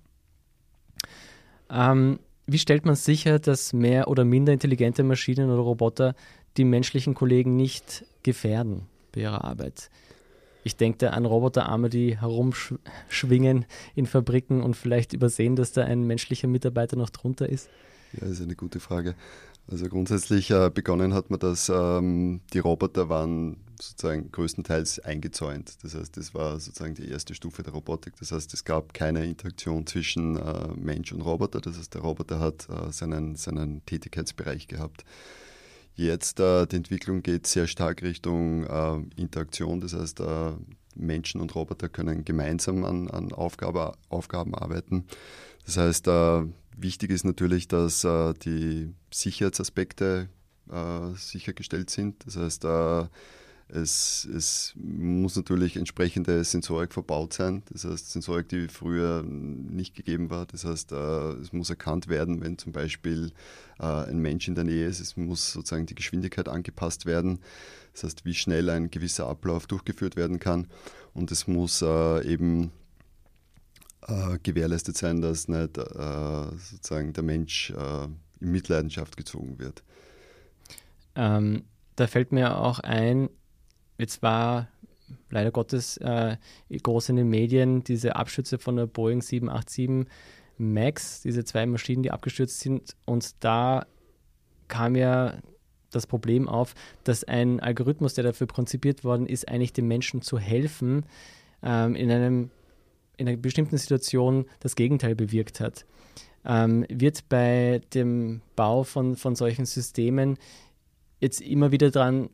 Ähm, 1.70 2.20
wie 2.52 2.58
stellt 2.58 2.86
man 2.86 2.96
sicher, 2.96 3.40
dass 3.40 3.74
mehr 3.74 4.08
oder 4.08 4.26
minder 4.26 4.54
intelligente 4.54 5.04
Maschinen 5.04 5.50
oder 5.50 5.62
Roboter 5.62 6.16
die 6.58 6.66
menschlichen 6.66 7.14
Kollegen 7.14 7.56
nicht 7.56 8.06
gefährden 8.24 8.84
bei 9.12 9.22
ihrer 9.22 9.44
Arbeit? 9.44 9.90
Ich 10.64 10.76
denke 10.76 11.14
an 11.14 11.26
Roboterarme, 11.26 11.90
die 11.90 12.20
herumschwingen 12.20 13.66
in 13.96 14.06
Fabriken 14.06 14.62
und 14.62 14.76
vielleicht 14.76 15.14
übersehen, 15.14 15.56
dass 15.56 15.72
da 15.72 15.84
ein 15.86 16.06
menschlicher 16.06 16.48
Mitarbeiter 16.48 16.98
noch 16.98 17.10
drunter 17.10 17.48
ist. 17.48 17.70
Ja, 18.14 18.22
das 18.22 18.32
ist 18.32 18.42
eine 18.42 18.56
gute 18.56 18.80
Frage. 18.80 19.16
Also 19.72 19.88
grundsätzlich 19.88 20.50
äh, 20.52 20.70
begonnen 20.74 21.14
hat 21.14 21.30
man 21.30 21.40
das, 21.40 21.70
ähm, 21.70 22.42
die 22.54 22.60
Roboter 22.60 23.08
waren 23.08 23.58
sozusagen 23.82 24.32
größtenteils 24.32 25.00
eingezäunt. 25.00 25.84
Das 25.84 25.96
heißt, 25.96 26.18
das 26.18 26.34
war 26.34 26.60
sozusagen 26.60 26.96
die 26.96 27.10
erste 27.10 27.34
Stufe 27.34 27.64
der 27.64 27.74
Robotik. 27.74 28.16
Das 28.18 28.32
heißt, 28.32 28.54
es 28.54 28.64
gab 28.64 28.94
keine 28.94 29.26
Interaktion 29.26 29.88
zwischen 29.88 30.38
äh, 30.38 30.68
Mensch 30.76 31.12
und 31.12 31.22
Roboter. 31.22 31.62
Das 31.62 31.78
heißt, 31.78 31.94
der 31.94 32.02
Roboter 32.02 32.40
hat 32.40 32.68
äh, 32.70 32.92
seinen, 32.92 33.36
seinen 33.36 33.86
Tätigkeitsbereich 33.86 34.68
gehabt. 34.68 35.06
Jetzt 35.96 36.40
äh, 36.40 36.66
die 36.66 36.78
Entwicklung 36.78 37.24
geht 37.24 37.48
sehr 37.48 37.68
stark 37.68 38.02
Richtung 38.04 38.64
äh, 38.64 39.02
Interaktion. 39.16 39.82
Das 39.82 39.94
heißt, 39.94 40.22
äh, 40.22 40.52
Menschen 40.96 41.42
und 41.42 41.56
Roboter 41.56 41.90
können 41.90 42.26
gemeinsam 42.26 42.86
an, 42.86 43.10
an 43.10 43.32
Aufgabe, 43.32 43.94
Aufgaben 44.10 44.56
arbeiten. 44.56 45.06
Das 45.66 45.78
heißt, 45.78 46.08
äh, 46.08 46.44
wichtig 46.78 47.12
ist 47.12 47.26
natürlich, 47.26 47.68
dass 47.68 48.08
die 48.44 48.94
Sicherheitsaspekte 49.12 50.30
sichergestellt 51.16 51.90
sind. 51.90 52.26
Das 52.26 52.38
heißt, 52.38 52.64
es, 53.72 54.26
es, 54.26 54.74
muss 54.76 55.36
natürlich 55.36 55.78
entsprechende 55.78 56.44
Sensorik 56.44 56.94
verbaut 56.94 57.34
sein. 57.34 57.64
Das 57.72 57.86
heißt, 57.86 58.12
Sensorik, 58.12 58.50
die 58.50 58.68
früher 58.68 59.24
nicht 59.24 59.96
gegeben 59.96 60.30
war. 60.30 60.46
Das 60.46 60.66
heißt, 60.66 60.92
äh, 60.92 61.32
es 61.34 61.54
muss 61.54 61.70
erkannt 61.70 62.08
werden, 62.08 62.42
wenn 62.42 62.58
zum 62.58 62.72
Beispiel 62.72 63.32
äh, 63.80 63.86
ein 63.86 64.20
Mensch 64.20 64.48
in 64.48 64.56
der 64.56 64.64
Nähe 64.64 64.88
ist. 64.88 65.00
Es 65.00 65.18
muss 65.18 65.52
sozusagen 65.52 65.86
die 65.86 65.96
Geschwindigkeit 65.96 66.50
angepasst 66.50 67.06
werden. 67.06 67.40
Das 67.94 68.04
heißt, 68.04 68.26
wie 68.26 68.34
schnell 68.34 68.70
ein 68.70 68.90
gewisser 68.90 69.28
Ablauf 69.28 69.68
durchgeführt 69.68 70.16
werden 70.16 70.40
kann. 70.40 70.68
Und 71.14 71.32
es 71.32 71.48
muss 71.48 71.82
äh, 71.82 72.28
eben 72.28 72.72
äh, 74.08 74.40
gewährleistet 74.42 74.98
sein, 74.98 75.22
dass 75.22 75.48
nicht 75.48 75.76
sozusagen 75.76 77.14
der 77.14 77.24
Mensch 77.24 77.72
in 77.72 78.52
Mitleidenschaft 78.52 79.18
gezogen 79.18 79.60
wird. 79.60 79.84
Ähm, 81.16 81.64
da 81.96 82.08
fällt 82.08 82.32
mir 82.32 82.58
auch 82.58 82.80
ein, 82.80 83.30
jetzt 84.00 84.24
war 84.24 84.68
leider 85.30 85.52
Gottes 85.52 85.98
äh, 85.98 86.38
groß 86.72 87.10
in 87.10 87.18
den 87.18 87.30
Medien 87.30 87.84
diese 87.84 88.16
Abstürze 88.16 88.58
von 88.58 88.76
der 88.76 88.88
Boeing 88.88 89.22
787 89.22 90.08
MAX, 90.58 91.22
diese 91.22 91.44
zwei 91.46 91.66
Maschinen, 91.66 92.04
die 92.04 92.12
abgestürzt 92.12 92.60
sind. 92.60 92.96
Und 93.06 93.44
da 93.44 93.86
kam 94.68 94.96
ja 94.96 95.38
das 95.92 96.06
Problem 96.06 96.48
auf, 96.48 96.76
dass 97.04 97.24
ein 97.24 97.60
Algorithmus, 97.60 98.14
der 98.14 98.24
dafür 98.24 98.48
konzipiert 98.48 99.04
worden 99.04 99.26
ist, 99.26 99.48
eigentlich 99.48 99.74
den 99.74 99.88
Menschen 99.88 100.22
zu 100.22 100.38
helfen, 100.38 101.06
ähm, 101.64 101.96
in 101.96 102.12
einem 102.12 102.52
in 103.18 103.28
einer 103.28 103.38
bestimmten 103.38 103.78
Situation 103.78 104.46
das 104.62 104.76
Gegenteil 104.76 105.14
bewirkt 105.14 105.60
hat. 105.60 105.86
Ähm, 106.46 106.86
wird 106.90 107.28
bei 107.28 107.82
dem 107.94 108.42
Bau 108.56 108.84
von, 108.84 109.18
von 109.18 109.36
solchen 109.36 109.66
Systemen 109.66 110.38
jetzt 111.20 111.42
immer 111.42 111.74
wieder 111.74 111.92
dran, 111.92 112.30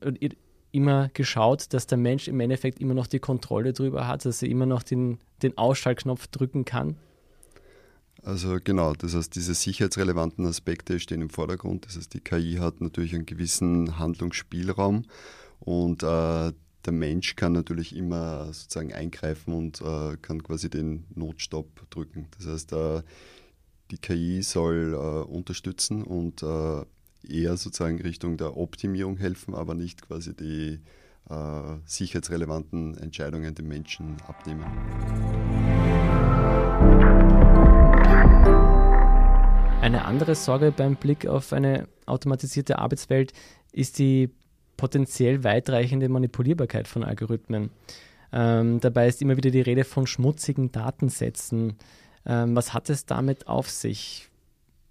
immer 0.75 1.09
geschaut, 1.13 1.73
dass 1.73 1.87
der 1.87 1.97
Mensch 1.97 2.27
im 2.27 2.39
Endeffekt 2.39 2.79
immer 2.79 2.93
noch 2.93 3.07
die 3.07 3.19
Kontrolle 3.19 3.73
darüber 3.73 4.07
hat, 4.07 4.25
dass 4.25 4.41
er 4.41 4.49
immer 4.49 4.65
noch 4.65 4.83
den, 4.83 5.19
den 5.41 5.57
Ausschaltknopf 5.57 6.27
drücken 6.27 6.65
kann? 6.65 6.97
Also 8.21 8.57
genau, 8.63 8.93
das 8.93 9.15
heißt, 9.15 9.35
diese 9.35 9.53
sicherheitsrelevanten 9.53 10.45
Aspekte 10.45 10.99
stehen 10.99 11.21
im 11.21 11.29
Vordergrund. 11.29 11.85
Das 11.85 11.95
heißt, 11.95 12.13
die 12.13 12.21
KI 12.21 12.57
hat 12.59 12.81
natürlich 12.81 13.13
einen 13.13 13.25
gewissen 13.25 13.99
Handlungsspielraum 13.99 15.03
und 15.59 16.03
äh, 16.03 16.51
der 16.85 16.93
Mensch 16.93 17.35
kann 17.35 17.53
natürlich 17.53 17.95
immer 17.95 18.45
sozusagen 18.47 18.93
eingreifen 18.93 19.53
und 19.53 19.81
äh, 19.81 20.17
kann 20.21 20.43
quasi 20.43 20.69
den 20.69 21.05
Notstopp 21.13 21.89
drücken. 21.89 22.27
Das 22.37 22.47
heißt, 22.47 22.73
äh, 22.73 23.01
die 23.91 23.97
KI 23.97 24.41
soll 24.41 24.93
äh, 24.93 25.31
unterstützen 25.31 26.03
und 26.03 26.41
äh, 26.43 26.83
eher 27.29 27.57
sozusagen 27.57 28.01
Richtung 28.01 28.37
der 28.37 28.57
Optimierung 28.57 29.17
helfen, 29.17 29.53
aber 29.53 29.75
nicht 29.75 30.01
quasi 30.01 30.35
die 30.35 30.79
äh, 31.29 31.77
sicherheitsrelevanten 31.85 32.97
Entscheidungen 32.97 33.55
dem 33.55 33.67
Menschen 33.67 34.17
abnehmen. 34.27 34.65
Eine 39.81 40.05
andere 40.05 40.35
Sorge 40.35 40.71
beim 40.71 40.95
Blick 40.95 41.27
auf 41.27 41.53
eine 41.53 41.87
automatisierte 42.05 42.79
Arbeitswelt 42.79 43.33
ist 43.71 43.99
die 43.99 44.31
potenziell 44.77 45.43
weitreichende 45.43 46.09
Manipulierbarkeit 46.09 46.87
von 46.87 47.03
Algorithmen. 47.03 47.69
Ähm, 48.31 48.79
dabei 48.79 49.07
ist 49.07 49.21
immer 49.21 49.37
wieder 49.37 49.51
die 49.51 49.61
Rede 49.61 49.83
von 49.83 50.07
schmutzigen 50.07 50.71
Datensätzen. 50.71 51.77
Ähm, 52.25 52.55
was 52.55 52.73
hat 52.73 52.89
es 52.89 53.05
damit 53.05 53.47
auf 53.47 53.69
sich? 53.69 54.29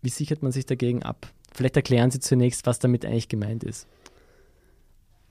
Wie 0.01 0.11
sichert 0.11 0.43
man 0.43 0.53
sich 0.53 0.65
dagegen 0.65 1.03
ab? 1.03 1.34
Vielleicht 1.55 1.77
erklären 1.77 2.11
Sie 2.11 2.21
zunächst, 2.21 2.67
was 2.67 2.79
damit 2.79 3.05
eigentlich 3.05 3.29
gemeint 3.29 3.65
ist. 3.65 3.87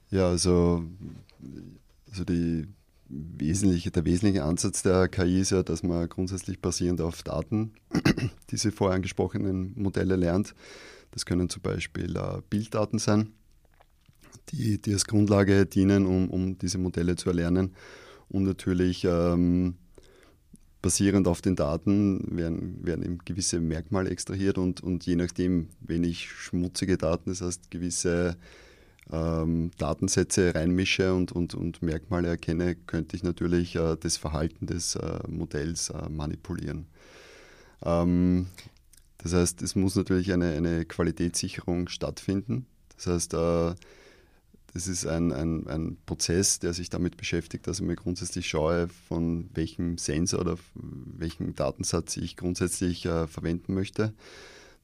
Ja, 0.09 0.29
also, 0.29 0.83
also 2.09 2.23
die 2.23 2.67
wesentliche, 3.09 3.91
der 3.91 4.05
wesentliche 4.05 4.43
Ansatz 4.43 4.81
der 4.83 5.07
KI 5.07 5.41
ist 5.41 5.51
ja, 5.51 5.63
dass 5.63 5.83
man 5.83 6.07
grundsätzlich 6.09 6.61
basierend 6.61 7.01
auf 7.01 7.23
Daten 7.23 7.73
diese 8.49 8.71
vorher 8.71 8.95
angesprochenen 8.95 9.73
Modelle 9.75 10.15
lernt. 10.15 10.55
Das 11.11 11.25
können 11.25 11.49
zum 11.49 11.61
Beispiel 11.61 12.15
äh, 12.15 12.41
Bilddaten 12.49 12.97
sein 12.97 13.33
die, 14.49 14.81
die 14.81 14.93
als 14.93 15.05
Grundlage 15.05 15.65
dienen, 15.65 16.05
um, 16.05 16.29
um 16.29 16.57
diese 16.57 16.77
Modelle 16.77 17.15
zu 17.15 17.29
erlernen. 17.29 17.73
Und 18.29 18.43
natürlich 18.43 19.05
ähm, 19.05 19.75
basierend 20.83 21.27
auf 21.27 21.41
den 21.41 21.55
Daten 21.55 22.37
werden, 22.37 22.85
werden 22.85 23.03
eben 23.03 23.17
gewisse 23.25 23.59
Merkmale 23.59 24.11
extrahiert 24.11 24.59
und, 24.59 24.81
und 24.81 25.05
je 25.05 25.15
nachdem, 25.15 25.69
wenn 25.79 26.03
ich 26.03 26.29
schmutzige 26.29 26.97
Daten, 26.97 27.31
das 27.31 27.41
heißt 27.41 27.71
gewisse 27.71 28.35
ähm, 29.11 29.71
Datensätze 29.77 30.53
reinmische 30.53 31.13
und, 31.13 31.31
und, 31.31 31.55
und 31.55 31.81
Merkmale 31.81 32.27
erkenne, 32.27 32.75
könnte 32.75 33.15
ich 33.15 33.23
natürlich 33.23 33.75
äh, 33.75 33.95
das 33.99 34.17
Verhalten 34.17 34.67
des 34.67 34.95
äh, 34.95 35.19
Modells 35.27 35.89
äh, 35.89 36.09
manipulieren. 36.09 36.85
Ähm, 37.83 38.47
das 39.19 39.33
heißt, 39.33 39.61
es 39.61 39.75
muss 39.75 39.95
natürlich 39.95 40.33
eine, 40.33 40.51
eine 40.51 40.83
Qualitätssicherung 40.83 41.87
stattfinden. 41.87 42.65
Das 42.97 43.07
heißt, 43.07 43.33
äh, 43.35 43.73
das 44.73 44.87
ist 44.87 45.05
ein, 45.05 45.31
ein, 45.31 45.67
ein 45.67 45.97
Prozess, 46.05 46.59
der 46.59 46.73
sich 46.73 46.89
damit 46.89 47.15
beschäftigt, 47.17 47.67
dass 47.67 47.79
ich 47.79 47.85
mir 47.85 47.95
grundsätzlich 47.95 48.47
schaue, 48.47 48.87
von 48.87 49.49
welchem 49.53 49.97
Sensor 49.97 50.41
oder 50.41 50.57
welchem 50.73 51.55
Datensatz 51.55 52.17
ich 52.17 52.37
grundsätzlich 52.37 53.05
äh, 53.05 53.27
verwenden 53.27 53.75
möchte, 53.75 54.13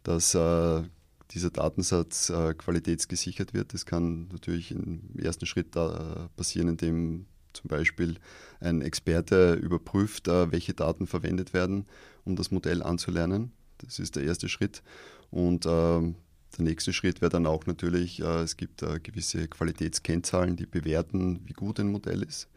dass 0.03 0.35
äh, 0.35 0.83
dieser 1.31 1.49
Datensatz 1.49 2.29
äh, 2.29 2.53
qualitätsgesichert 2.53 3.53
wird. 3.53 3.73
Das 3.73 3.85
kann 3.85 4.27
natürlich 4.31 4.71
im 4.71 5.01
ersten 5.17 5.47
Schritt 5.47 5.75
äh, 5.75 5.89
passieren, 6.35 6.69
indem 6.69 7.25
zum 7.53 7.67
Beispiel 7.67 8.17
ein 8.59 8.81
Experte 8.81 9.53
überprüft, 9.53 10.27
äh, 10.27 10.51
welche 10.51 10.75
Daten 10.75 11.07
verwendet 11.07 11.53
werden, 11.53 11.85
um 12.25 12.35
das 12.35 12.51
Modell 12.51 12.83
anzulernen. 12.83 13.51
Das 13.79 13.97
ist 13.97 14.15
der 14.15 14.23
erste 14.23 14.49
Schritt. 14.49 14.83
Und 15.31 15.65
ähm, 15.67 16.15
der 16.57 16.65
nächste 16.65 16.93
Schritt 16.93 17.21
wäre 17.21 17.29
dann 17.29 17.45
auch 17.45 17.65
natürlich, 17.65 18.21
äh, 18.21 18.41
es 18.41 18.57
gibt 18.57 18.81
äh, 18.81 18.99
gewisse 18.99 19.47
Qualitätskennzahlen, 19.47 20.55
die 20.55 20.65
bewerten, 20.65 21.41
wie 21.45 21.53
gut 21.53 21.79
ein 21.79 21.91
Modell 21.91 22.23
ist. 22.23 22.47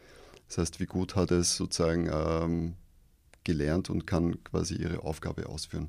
Das 0.49 0.59
heißt, 0.59 0.81
wie 0.81 0.87
gut 0.87 1.17
hat 1.17 1.31
es 1.31 1.57
sozusagen 1.57 2.11
ähm, 2.13 2.75
gelernt 3.45 3.91
und 3.91 4.07
kann 4.07 4.43
quasi 4.45 4.75
ihre 4.77 5.03
Aufgabe 5.03 5.49
ausführen. 5.49 5.89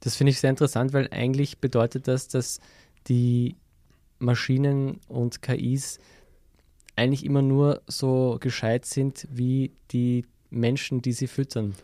Das 0.00 0.16
finde 0.16 0.30
ich 0.30 0.40
sehr 0.40 0.50
interessant, 0.50 0.92
weil 0.92 1.08
eigentlich 1.10 1.58
bedeutet 1.58 2.06
das, 2.08 2.28
dass 2.28 2.60
die 3.08 3.56
Maschinen 4.18 5.00
und 5.08 5.42
KIs 5.42 5.98
eigentlich 6.96 7.24
immer 7.24 7.42
nur 7.42 7.82
so 7.86 8.38
gescheit 8.40 8.84
sind 8.84 9.26
wie 9.30 9.72
die 9.92 10.24
Menschen, 10.50 11.02
die 11.02 11.12
sie 11.12 11.28
füttern. 11.28 11.74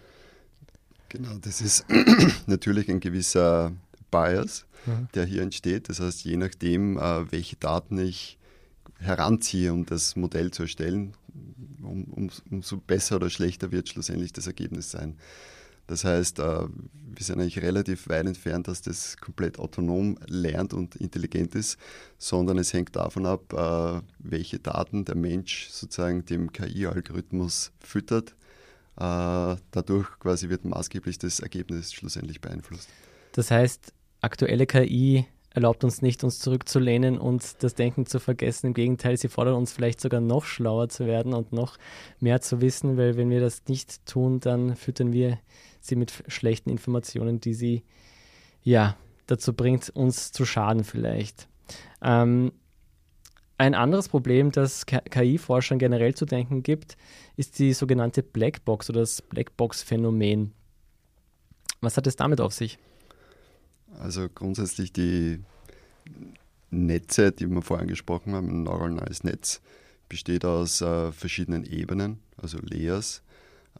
Genau, 1.09 1.37
das 1.41 1.61
ist 1.61 1.87
natürlich 2.47 2.89
ein 2.89 2.99
gewisser 2.99 3.73
Bias, 4.15 4.65
mhm. 4.87 5.09
der 5.15 5.25
hier 5.25 5.43
entsteht. 5.43 5.89
Das 5.89 5.99
heißt, 5.99 6.25
je 6.25 6.37
nachdem, 6.37 6.97
äh, 6.99 7.33
welche 7.33 7.57
Daten 7.57 7.99
ich 7.99 8.39
heranziehe, 9.01 9.73
um 9.73 9.85
das 9.85 10.15
Modell 10.15 10.53
zu 10.53 10.63
erstellen, 10.63 11.15
um, 11.83 12.05
um, 12.05 12.31
umso 12.51 12.77
besser 12.77 13.17
oder 13.17 13.29
schlechter 13.29 13.73
wird 13.73 13.89
schlussendlich 13.89 14.33
das 14.33 14.47
Ergebnis 14.47 14.93
sein. 14.93 15.17
Das 15.89 16.05
heißt, 16.05 16.39
äh, 16.39 16.43
wir 16.43 17.25
sind 17.25 17.41
eigentlich 17.41 17.61
relativ 17.61 18.09
weit 18.09 18.27
entfernt, 18.27 18.69
dass 18.69 18.83
das 18.83 19.17
komplett 19.17 19.59
autonom 19.59 20.17
lernt 20.29 20.73
und 20.73 20.95
intelligent 20.97 21.57
ist, 21.57 21.77
sondern 22.17 22.57
es 22.59 22.73
hängt 22.73 22.95
davon 22.95 23.27
ab, 23.27 23.53
äh, 23.53 24.01
welche 24.21 24.61
Daten 24.61 25.05
der 25.05 25.17
Mensch 25.17 25.69
sozusagen 25.71 26.25
dem 26.25 26.53
KI-Algorithmus 26.53 27.73
füttert. 27.81 28.35
Dadurch 28.97 30.07
quasi 30.21 30.51
wird 30.51 30.65
maßgeblich 30.65 31.19
das 31.19 31.41
Ergebnis 31.41 31.93
schlussendlich 31.93 32.41
beeinflusst. 32.41 32.89
Das 33.33 33.51
heißt, 33.51 33.93
aktuelle 34.25 34.67
KI 34.67 35.27
erlaubt 35.51 35.85
uns 35.85 36.03
nicht, 36.03 36.25
uns 36.25 36.41
zurückzulehnen 36.41 37.17
und 37.17 37.63
das 37.63 37.75
Denken 37.75 38.07
zu 38.07 38.19
vergessen. 38.19 38.69
Im 38.69 38.75
Gegenteil, 38.75 39.17
sie 39.17 39.29
fordert 39.29 39.55
uns 39.55 39.73
vielleicht 39.73 40.01
sogar 40.01 40.21
noch 40.21 40.45
schlauer 40.45 40.89
zu 40.89 41.07
werden 41.07 41.33
und 41.33 41.53
noch 41.53 41.79
mehr 42.19 42.41
zu 42.41 42.61
wissen, 42.61 42.97
weil 42.97 43.17
wenn 43.17 43.31
wir 43.31 43.41
das 43.41 43.63
nicht 43.69 44.05
tun, 44.05 44.41
dann 44.41 44.75
füttern 44.75 45.13
wir 45.13 45.39
sie 45.81 45.95
mit 45.95 46.13
schlechten 46.27 46.71
Informationen, 46.71 47.41
die 47.41 47.55
sie 47.55 47.85
ja 48.65 48.97
dazu 49.27 49.53
bringt, 49.53 49.91
uns 49.91 50.33
zu 50.33 50.45
schaden 50.45 50.83
vielleicht. 50.83 51.49
Ähm, 52.03 52.53
ein 53.57 53.77
anderes 53.77 54.09
Problem, 54.09 54.51
das 54.51 54.85
KI-Forschern 54.87 55.79
generell 55.79 56.15
zu 56.15 56.27
denken 56.27 56.65
gibt, 56.65 56.97
ist 57.37 57.61
die 57.61 57.73
sogenannte 57.73 58.25
Blackbox 58.25 58.91
oder 58.91 59.01
das 59.01 59.23
Blackbox-Phänomen. 59.23 60.53
Was 61.81 61.97
hat 61.97 62.09
es 62.09 62.17
damit 62.17 62.41
auf 62.41 62.53
sich? 62.53 62.79
Also 63.99 64.29
grundsätzlich 64.29 64.93
die 64.93 65.41
Netze, 66.71 67.33
die 67.33 67.47
wir 67.47 67.63
vorhin 67.63 67.89
gesprochen 67.89 68.35
haben, 68.35 68.49
ein 68.49 68.63
neuronales 68.65 69.25
Netz, 69.25 69.61
besteht 70.09 70.45
aus 70.45 70.81
äh, 70.81 71.13
verschiedenen 71.13 71.65
Ebenen, 71.65 72.21
also 72.37 72.59
Layers. 72.59 73.23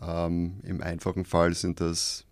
Ähm, 0.01 0.61
Im 0.63 0.81
einfachen 0.81 1.25
Fall 1.25 1.55
sind 1.55 1.81
das 1.81 2.25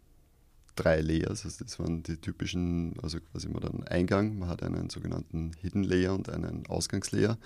drei 0.77 1.01
Layers, 1.01 1.45
also 1.45 1.65
das 1.65 1.79
waren 1.79 2.03
die 2.03 2.17
typischen, 2.17 2.95
also 3.03 3.19
quasi 3.21 3.49
hat 3.53 3.65
einen 3.65 3.87
Eingang, 3.87 4.39
man 4.39 4.49
hat 4.49 4.63
einen 4.63 4.89
sogenannten 4.89 5.53
Hidden 5.61 5.85
Layer 5.85 6.15
und 6.15 6.31
einen 6.31 6.67
Ausgangslayer. 6.67 7.37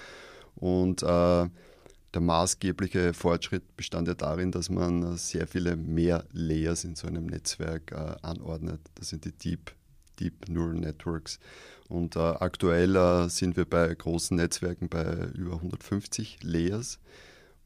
Und 0.55 1.03
äh, 1.03 1.07
der 1.07 2.20
maßgebliche 2.22 3.12
Fortschritt 3.12 3.77
bestand 3.77 4.09
ja 4.09 4.14
darin, 4.14 4.53
dass 4.53 4.70
man 4.70 5.16
sehr 5.18 5.46
viele 5.46 5.77
mehr 5.77 6.25
Layers 6.33 6.85
in 6.85 6.94
so 6.94 7.07
einem 7.07 7.27
Netzwerk 7.27 7.92
äh, 7.92 8.16
anordnet. 8.22 8.81
Das 8.94 9.09
sind 9.11 9.25
die 9.25 9.33
Deep 9.33 9.75
Deep 10.20 10.48
Neural 10.48 10.74
Networks. 10.74 11.38
Und 11.88 12.16
äh, 12.16 12.20
aktuell 12.20 12.96
äh, 12.96 13.29
sind 13.29 13.57
wir 13.57 13.64
bei 13.64 13.94
großen 13.94 14.37
Netzwerken 14.37 14.88
bei 14.88 15.29
über 15.35 15.55
150 15.55 16.38
Layers 16.42 16.98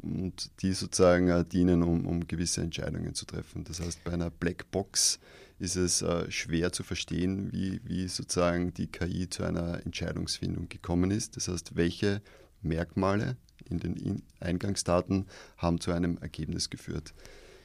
und 0.03 0.51
die 0.63 0.73
sozusagen 0.73 1.29
äh, 1.29 1.45
dienen, 1.45 1.83
um, 1.83 2.07
um 2.07 2.27
gewisse 2.27 2.63
Entscheidungen 2.63 3.15
zu 3.15 3.27
treffen. 3.27 3.65
Das 3.65 3.81
heißt, 3.81 4.05
bei 4.05 4.13
einer 4.13 4.31
Blackbox 4.31 5.21
ist 5.59 5.77
es 5.77 6.03
äh, 6.03 6.31
schwer 6.31 6.73
zu 6.73 6.83
verstehen, 6.83 7.53
wie, 7.53 7.81
wie 7.85 8.09
sozusagen 8.09 8.73
die 8.73 8.87
KI 8.87 9.29
zu 9.29 9.45
einer 9.45 9.85
Entscheidungsfindung 9.85 10.69
gekommen 10.69 11.11
ist. 11.11 11.37
Das 11.37 11.49
heißt, 11.49 11.77
welche 11.77 12.23
Merkmale 12.63 13.37
in 13.69 13.79
den 13.79 14.23
Eingangsdaten 14.41 15.27
haben 15.57 15.81
zu 15.81 15.93
einem 15.93 16.19
Ergebnis 16.19 16.71
geführt. 16.71 17.15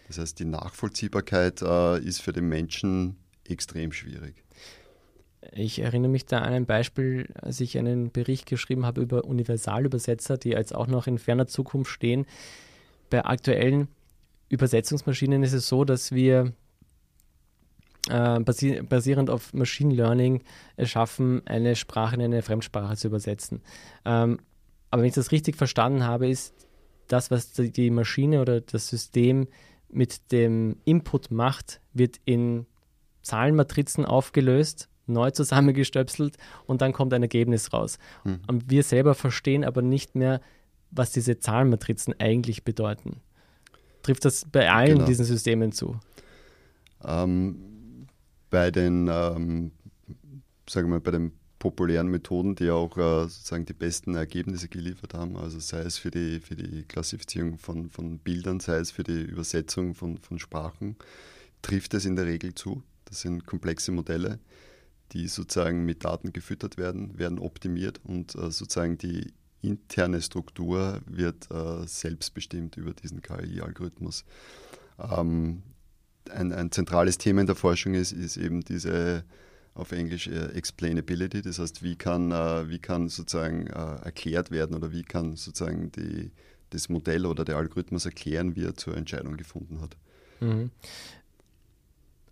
Das 0.07 0.19
heißt, 0.19 0.39
die 0.39 0.45
Nachvollziehbarkeit 0.45 1.61
äh, 1.61 1.99
ist 1.99 2.21
für 2.21 2.33
den 2.33 2.47
Menschen 2.47 3.17
extrem 3.45 3.91
schwierig. 3.91 4.44
Ich 5.51 5.79
erinnere 5.79 6.11
mich 6.11 6.25
da 6.25 6.39
an 6.39 6.53
ein 6.53 6.65
Beispiel, 6.65 7.27
als 7.35 7.59
ich 7.59 7.77
einen 7.77 8.11
Bericht 8.11 8.45
geschrieben 8.45 8.85
habe 8.85 9.01
über 9.01 9.25
Universalübersetzer, 9.25 10.37
die 10.37 10.49
jetzt 10.49 10.73
auch 10.73 10.87
noch 10.87 11.07
in 11.07 11.17
ferner 11.17 11.47
Zukunft 11.47 11.91
stehen. 11.91 12.25
Bei 13.09 13.25
aktuellen 13.25 13.87
Übersetzungsmaschinen 14.49 15.43
ist 15.43 15.53
es 15.53 15.67
so, 15.67 15.85
dass 15.85 16.11
wir 16.11 16.53
äh, 18.09 18.39
basi 18.39 18.81
basierend 18.81 19.29
auf 19.29 19.53
Machine 19.53 19.93
Learning 19.93 20.43
es 20.77 20.89
schaffen, 20.89 21.45
eine 21.45 21.75
Sprache 21.75 22.15
in 22.15 22.21
eine 22.21 22.41
Fremdsprache 22.41 22.95
zu 22.95 23.07
übersetzen. 23.07 23.61
Ähm, 24.05 24.39
aber 24.91 25.01
wenn 25.01 25.09
ich 25.09 25.15
das 25.15 25.31
richtig 25.31 25.55
verstanden 25.55 26.03
habe, 26.03 26.27
ist 26.27 26.53
das, 27.07 27.31
was 27.31 27.51
die 27.51 27.89
Maschine 27.91 28.41
oder 28.41 28.61
das 28.61 28.87
System 28.87 29.47
mit 29.89 30.31
dem 30.31 30.77
Input 30.85 31.31
macht, 31.31 31.79
wird 31.93 32.19
in 32.25 32.65
Zahlenmatrizen 33.21 34.05
aufgelöst 34.05 34.89
neu 35.07 35.31
zusammengestöpselt 35.31 36.37
und 36.65 36.81
dann 36.81 36.93
kommt 36.93 37.13
ein 37.13 37.21
Ergebnis 37.21 37.73
raus. 37.73 37.97
Mhm. 38.23 38.39
Und 38.47 38.69
wir 38.69 38.83
selber 38.83 39.15
verstehen 39.15 39.63
aber 39.63 39.81
nicht 39.81 40.15
mehr, 40.15 40.41
was 40.91 41.11
diese 41.11 41.39
Zahlenmatrizen 41.39 42.15
eigentlich 42.19 42.63
bedeuten. 42.63 43.21
Trifft 44.03 44.25
das 44.25 44.45
bei 44.45 44.71
allen 44.71 44.95
genau. 44.95 45.05
diesen 45.05 45.25
Systemen 45.25 45.71
zu? 45.71 45.99
Ähm, 47.03 48.07
bei 48.49 48.71
den, 48.71 49.07
ähm, 49.11 49.71
sagen 50.69 50.87
wir 50.87 50.95
mal, 50.95 51.01
bei 51.01 51.11
den 51.11 51.31
populären 51.59 52.07
Methoden, 52.09 52.55
die 52.55 52.69
auch 52.69 52.95
äh, 52.97 53.23
sozusagen 53.23 53.65
die 53.65 53.73
besten 53.73 54.15
Ergebnisse 54.15 54.67
geliefert 54.67 55.15
haben, 55.15 55.35
also 55.35 55.59
sei 55.59 55.79
es 55.79 55.97
für 55.97 56.11
die, 56.11 56.39
für 56.39 56.55
die 56.55 56.83
Klassifizierung 56.83 57.57
von, 57.57 57.89
von 57.89 58.19
Bildern, 58.19 58.59
sei 58.59 58.77
es 58.77 58.91
für 58.91 59.03
die 59.03 59.23
Übersetzung 59.23 59.95
von, 59.95 60.17
von 60.19 60.37
Sprachen, 60.37 60.95
trifft 61.63 61.95
es 61.95 62.05
in 62.05 62.15
der 62.15 62.25
Regel 62.25 62.53
zu. 62.53 62.83
Das 63.05 63.21
sind 63.21 63.45
komplexe 63.47 63.91
Modelle 63.91 64.39
die 65.11 65.27
sozusagen 65.27 65.85
mit 65.85 66.03
Daten 66.03 66.33
gefüttert 66.33 66.77
werden, 66.77 67.17
werden 67.17 67.39
optimiert 67.39 68.01
und 68.03 68.35
äh, 68.35 68.51
sozusagen 68.51 68.97
die 68.97 69.33
interne 69.61 70.21
Struktur 70.21 71.01
wird 71.05 71.49
äh, 71.51 71.87
selbstbestimmt 71.87 72.77
über 72.77 72.93
diesen 72.93 73.21
KI-Algorithmus. 73.21 74.25
Ähm, 74.99 75.63
ein, 76.31 76.51
ein, 76.51 76.71
zentrales 76.71 77.17
Thema 77.17 77.41
in 77.41 77.47
der 77.47 77.55
Forschung 77.55 77.93
ist, 77.93 78.11
ist 78.11 78.37
eben 78.37 78.61
diese 78.61 79.23
auf 79.73 79.91
Englisch 79.91 80.27
äh, 80.27 80.53
Explainability, 80.53 81.41
das 81.41 81.59
heißt, 81.59 81.83
wie 81.83 81.95
kann, 81.97 82.31
äh, 82.31 82.69
wie 82.69 82.79
kann 82.79 83.09
sozusagen 83.09 83.67
äh, 83.67 83.95
erklärt 84.03 84.49
werden 84.49 84.75
oder 84.75 84.91
wie 84.91 85.03
kann 85.03 85.35
sozusagen 85.35 85.91
die, 85.91 86.31
das 86.69 86.89
Modell 86.89 87.25
oder 87.25 87.43
der 87.43 87.57
Algorithmus 87.57 88.05
erklären, 88.05 88.55
wie 88.55 88.63
er 88.63 88.75
zur 88.75 88.95
Entscheidung 88.95 89.35
gefunden 89.35 89.81
hat. 89.81 89.97
Mhm. 90.39 90.71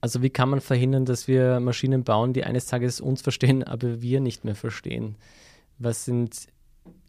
Also 0.03 0.21
wie 0.21 0.29
kann 0.29 0.49
man 0.49 0.59
verhindern, 0.59 1.05
dass 1.05 1.29
wir 1.29 1.61
Maschinen 1.61 2.03
bauen, 2.03 2.33
die 2.33 2.43
eines 2.43 2.65
Tages 2.65 2.99
uns 2.99 3.21
verstehen, 3.21 3.63
aber 3.63 4.01
wir 4.01 4.19
nicht 4.19 4.43
mehr 4.43 4.53
verstehen? 4.53 5.15
Was 5.79 6.03
sind 6.03 6.47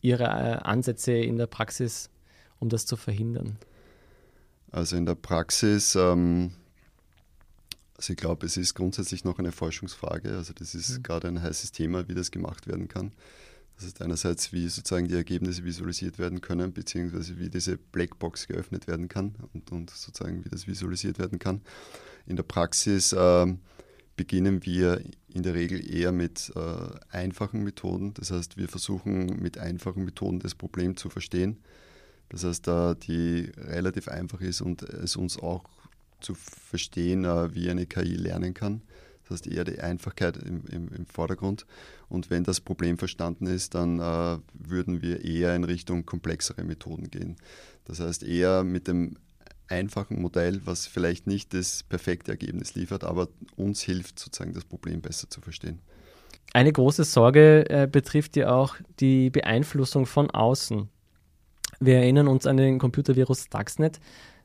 Ihre 0.00 0.22
äh, 0.22 0.58
Ansätze 0.62 1.10
in 1.10 1.36
der 1.36 1.48
Praxis, 1.48 2.08
um 2.60 2.68
das 2.68 2.86
zu 2.86 2.94
verhindern? 2.94 3.58
Also 4.70 4.94
in 4.94 5.06
der 5.06 5.16
Praxis, 5.16 5.96
ähm, 5.96 6.52
also 7.96 8.12
ich 8.12 8.16
glaube, 8.16 8.46
es 8.46 8.56
ist 8.56 8.74
grundsätzlich 8.74 9.24
noch 9.24 9.40
eine 9.40 9.50
Forschungsfrage. 9.50 10.36
Also 10.36 10.52
das 10.52 10.76
ist 10.76 10.98
mhm. 10.98 11.02
gerade 11.02 11.26
ein 11.26 11.42
heißes 11.42 11.72
Thema, 11.72 12.08
wie 12.08 12.14
das 12.14 12.30
gemacht 12.30 12.68
werden 12.68 12.86
kann. 12.86 13.10
Das 13.74 13.86
ist 13.86 14.00
einerseits, 14.02 14.52
wie 14.52 14.68
sozusagen 14.68 15.08
die 15.08 15.16
Ergebnisse 15.16 15.64
visualisiert 15.64 16.20
werden 16.20 16.40
können, 16.42 16.72
beziehungsweise 16.72 17.40
wie 17.40 17.50
diese 17.50 17.76
Blackbox 17.76 18.46
geöffnet 18.46 18.86
werden 18.86 19.08
kann 19.08 19.34
und, 19.52 19.72
und 19.72 19.90
sozusagen 19.90 20.44
wie 20.44 20.48
das 20.48 20.68
visualisiert 20.68 21.18
werden 21.18 21.40
kann. 21.40 21.60
In 22.26 22.36
der 22.36 22.42
Praxis 22.42 23.12
äh, 23.12 23.46
beginnen 24.16 24.64
wir 24.64 25.02
in 25.28 25.42
der 25.42 25.54
Regel 25.54 25.84
eher 25.92 26.12
mit 26.12 26.52
äh, 26.54 26.60
einfachen 27.10 27.64
Methoden. 27.64 28.14
Das 28.14 28.30
heißt, 28.30 28.56
wir 28.56 28.68
versuchen 28.68 29.40
mit 29.40 29.58
einfachen 29.58 30.04
Methoden 30.04 30.38
das 30.38 30.54
Problem 30.54 30.96
zu 30.96 31.10
verstehen. 31.10 31.58
Das 32.28 32.44
heißt, 32.44 32.66
da 32.66 32.94
die 32.94 33.52
relativ 33.56 34.08
einfach 34.08 34.40
ist 34.40 34.60
und 34.60 34.82
es 34.82 35.16
uns 35.16 35.38
auch 35.38 35.64
zu 36.20 36.34
verstehen, 36.34 37.24
äh, 37.24 37.54
wie 37.54 37.68
eine 37.70 37.86
KI 37.86 38.14
lernen 38.14 38.54
kann. 38.54 38.82
Das 39.24 39.38
heißt 39.38 39.46
eher 39.46 39.64
die 39.64 39.80
Einfachkeit 39.80 40.36
im, 40.36 40.64
im, 40.66 40.88
im 40.88 41.06
Vordergrund. 41.06 41.66
Und 42.08 42.30
wenn 42.30 42.44
das 42.44 42.60
Problem 42.60 42.98
verstanden 42.98 43.46
ist, 43.46 43.74
dann 43.74 43.98
äh, 43.98 44.38
würden 44.52 45.02
wir 45.02 45.24
eher 45.24 45.54
in 45.56 45.64
Richtung 45.64 46.04
komplexere 46.04 46.62
Methoden 46.62 47.10
gehen. 47.10 47.36
Das 47.86 48.00
heißt 48.00 48.22
eher 48.22 48.64
mit 48.64 48.86
dem 48.86 49.16
einfachen 49.68 50.20
Modell, 50.20 50.60
was 50.64 50.86
vielleicht 50.86 51.26
nicht 51.26 51.54
das 51.54 51.82
perfekte 51.82 52.30
Ergebnis 52.32 52.74
liefert, 52.74 53.04
aber 53.04 53.28
uns 53.56 53.82
hilft 53.82 54.18
sozusagen 54.18 54.54
das 54.54 54.64
Problem 54.64 55.00
besser 55.00 55.28
zu 55.30 55.40
verstehen. 55.40 55.80
Eine 56.52 56.72
große 56.72 57.04
Sorge 57.04 57.68
äh, 57.68 57.88
betrifft 57.90 58.36
ja 58.36 58.54
auch 58.54 58.76
die 59.00 59.30
Beeinflussung 59.30 60.06
von 60.06 60.30
außen. 60.30 60.88
Wir 61.80 61.96
erinnern 61.96 62.28
uns 62.28 62.46
an 62.46 62.56
den 62.56 62.78
Computervirus 62.78 63.44
Stuxnet, 63.44 63.98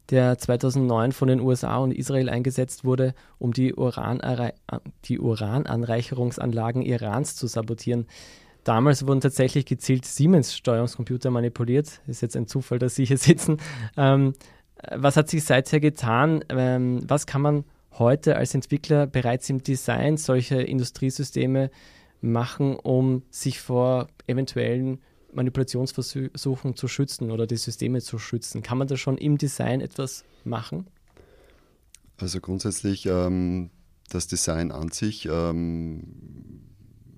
der 0.10 0.38
2009 0.38 1.12
von 1.12 1.28
den 1.28 1.40
USA 1.40 1.78
und 1.78 1.92
Israel 1.92 2.30
eingesetzt 2.30 2.84
wurde, 2.84 3.14
um 3.38 3.54
die, 3.54 3.76
die 5.06 5.20
Urananreicherungsanlagen 5.20 6.82
Irans 6.82 7.36
zu 7.36 7.46
sabotieren. 7.46 8.08
Damals 8.64 9.06
wurden 9.08 9.22
tatsächlich 9.22 9.66
gezielt 9.66 10.06
Siemens-Steuerungscomputer 10.06 11.32
manipuliert. 11.32 12.02
Ist 12.08 12.22
jetzt 12.22 12.36
ein 12.36 12.48
Zufall, 12.48 12.80
dass 12.80 12.96
Sie 12.96 13.06
hier 13.06 13.18
sitzen. 13.18 13.58
Ähm, 13.98 14.34
was 14.92 15.18
hat 15.18 15.30
sich 15.30 15.44
seither 15.44 15.80
getan? 15.80 16.44
Ähm, 16.50 17.02
was 17.08 17.26
kann 17.26 17.42
man 17.42 17.66
heute 17.98 18.36
als 18.36 18.56
Entwickler 18.56 19.08
bereits 19.08 19.50
im 19.50 19.62
Design 19.62 20.18
solcher 20.18 20.66
Industriesysteme 20.66 21.70
machen, 22.22 22.76
um 22.76 23.24
sich 23.30 23.60
vor 23.60 24.08
eventuellen 24.28 25.00
Manipulationsversuchen 25.34 26.76
zu 26.76 26.88
schützen 26.88 27.32
oder 27.32 27.46
die 27.46 27.58
Systeme 27.58 28.02
zu 28.02 28.20
schützen? 28.20 28.64
Kann 28.64 28.78
man 28.78 28.88
da 28.88 28.98
schon 28.98 29.18
im 29.18 29.38
Design 29.38 29.82
etwas 29.82 30.24
machen? 30.44 30.88
Also 32.18 32.40
grundsätzlich 32.40 33.06
ähm, 33.06 33.70
das 34.10 34.28
Design 34.28 34.72
an 34.72 34.90
sich 34.92 35.28
ähm, 35.32 36.04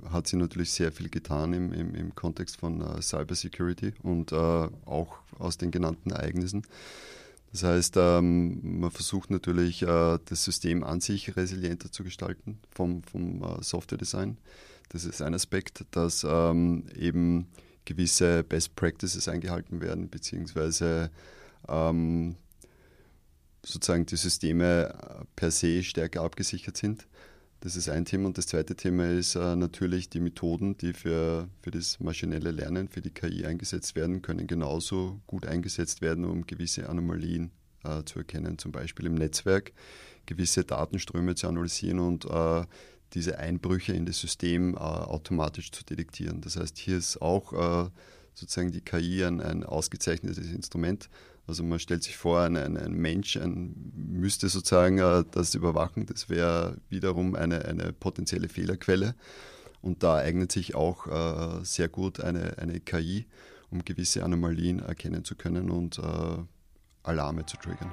hat 0.09 0.27
sie 0.27 0.35
natürlich 0.35 0.71
sehr 0.71 0.91
viel 0.91 1.09
getan 1.09 1.53
im, 1.53 1.73
im, 1.73 1.95
im 1.95 2.15
Kontext 2.15 2.57
von 2.57 2.81
äh, 2.81 3.01
Cybersecurity 3.01 3.93
und 4.03 4.31
äh, 4.31 4.35
auch 4.35 5.15
aus 5.39 5.57
den 5.57 5.71
genannten 5.71 6.11
Ereignissen. 6.11 6.63
Das 7.51 7.63
heißt, 7.63 7.95
ähm, 7.97 8.79
man 8.79 8.91
versucht 8.91 9.29
natürlich, 9.29 9.81
äh, 9.83 10.19
das 10.25 10.43
System 10.43 10.83
an 10.83 11.01
sich 11.01 11.35
resilienter 11.35 11.91
zu 11.91 12.03
gestalten 12.03 12.59
vom, 12.69 13.03
vom 13.03 13.43
äh, 13.43 13.61
Software-Design. 13.61 14.37
Das 14.89 15.05
ist 15.05 15.21
ein 15.21 15.33
Aspekt, 15.33 15.85
dass 15.91 16.25
ähm, 16.27 16.85
eben 16.97 17.47
gewisse 17.85 18.43
Best 18.43 18.75
Practices 18.75 19.27
eingehalten 19.27 19.81
werden, 19.81 20.09
beziehungsweise 20.09 21.11
ähm, 21.67 22.35
sozusagen 23.63 24.05
die 24.05 24.15
Systeme 24.15 24.89
äh, 24.89 25.25
per 25.35 25.51
se 25.51 25.83
stärker 25.83 26.21
abgesichert 26.21 26.77
sind. 26.77 27.07
Das 27.61 27.75
ist 27.75 27.89
ein 27.89 28.05
Thema. 28.05 28.25
Und 28.25 28.39
das 28.39 28.47
zweite 28.47 28.75
Thema 28.75 29.07
ist 29.07 29.35
äh, 29.35 29.55
natürlich 29.55 30.09
die 30.09 30.19
Methoden, 30.19 30.77
die 30.77 30.93
für, 30.93 31.47
für 31.61 31.69
das 31.69 31.99
maschinelle 31.99 32.49
Lernen, 32.49 32.89
für 32.89 33.01
die 33.01 33.11
KI 33.11 33.45
eingesetzt 33.45 33.95
werden, 33.95 34.23
können 34.23 34.47
genauso 34.47 35.21
gut 35.27 35.45
eingesetzt 35.45 36.01
werden, 36.01 36.25
um 36.25 36.47
gewisse 36.47 36.89
Anomalien 36.89 37.51
äh, 37.83 38.03
zu 38.03 38.17
erkennen, 38.17 38.57
zum 38.57 38.71
Beispiel 38.71 39.05
im 39.05 39.13
Netzwerk, 39.13 39.73
gewisse 40.25 40.63
Datenströme 40.63 41.35
zu 41.35 41.47
analysieren 41.47 41.99
und 41.99 42.25
äh, 42.25 42.65
diese 43.13 43.37
Einbrüche 43.37 43.93
in 43.93 44.07
das 44.07 44.19
System 44.19 44.73
äh, 44.73 44.79
automatisch 44.79 45.71
zu 45.71 45.85
detektieren. 45.85 46.41
Das 46.41 46.55
heißt, 46.55 46.79
hier 46.79 46.97
ist 46.97 47.21
auch 47.21 47.53
äh, 47.53 47.89
sozusagen 48.33 48.71
die 48.71 48.81
KI 48.81 49.23
ein, 49.23 49.39
ein, 49.39 49.63
ausgezeichnetes 49.63 50.51
Instrument. 50.51 51.09
Also 51.51 51.63
man 51.63 51.79
stellt 51.79 52.01
sich 52.01 52.15
vor, 52.15 52.39
ein, 52.39 52.55
ein, 52.55 52.93
Mensch 52.93 53.35
ein, 53.35 53.75
müsste 53.93 54.47
sozusagen 54.47 54.99
äh, 54.99 55.25
das 55.31 55.53
überwachen. 55.53 56.05
Das 56.05 56.29
wäre 56.29 56.77
wiederum 56.87 57.35
eine, 57.35 57.65
eine 57.65 57.91
potenzielle 57.91 58.47
Fehlerquelle. 58.47 59.15
Und 59.81 60.01
da 60.01 60.15
eignet 60.15 60.53
sich 60.53 60.75
auch 60.75 61.07
äh, 61.07 61.65
sehr 61.65 61.89
gut 61.89 62.21
eine, 62.21 62.57
eine 62.57 62.79
KI, 62.79 63.25
um 63.69 63.83
gewisse 63.83 64.23
Anomalien 64.23 64.79
erkennen 64.79 65.25
zu 65.25 65.35
können 65.35 65.69
und 65.69 65.99
äh, 65.99 66.01
Alarme 67.03 67.45
zu 67.45 67.57
triggern. 67.57 67.91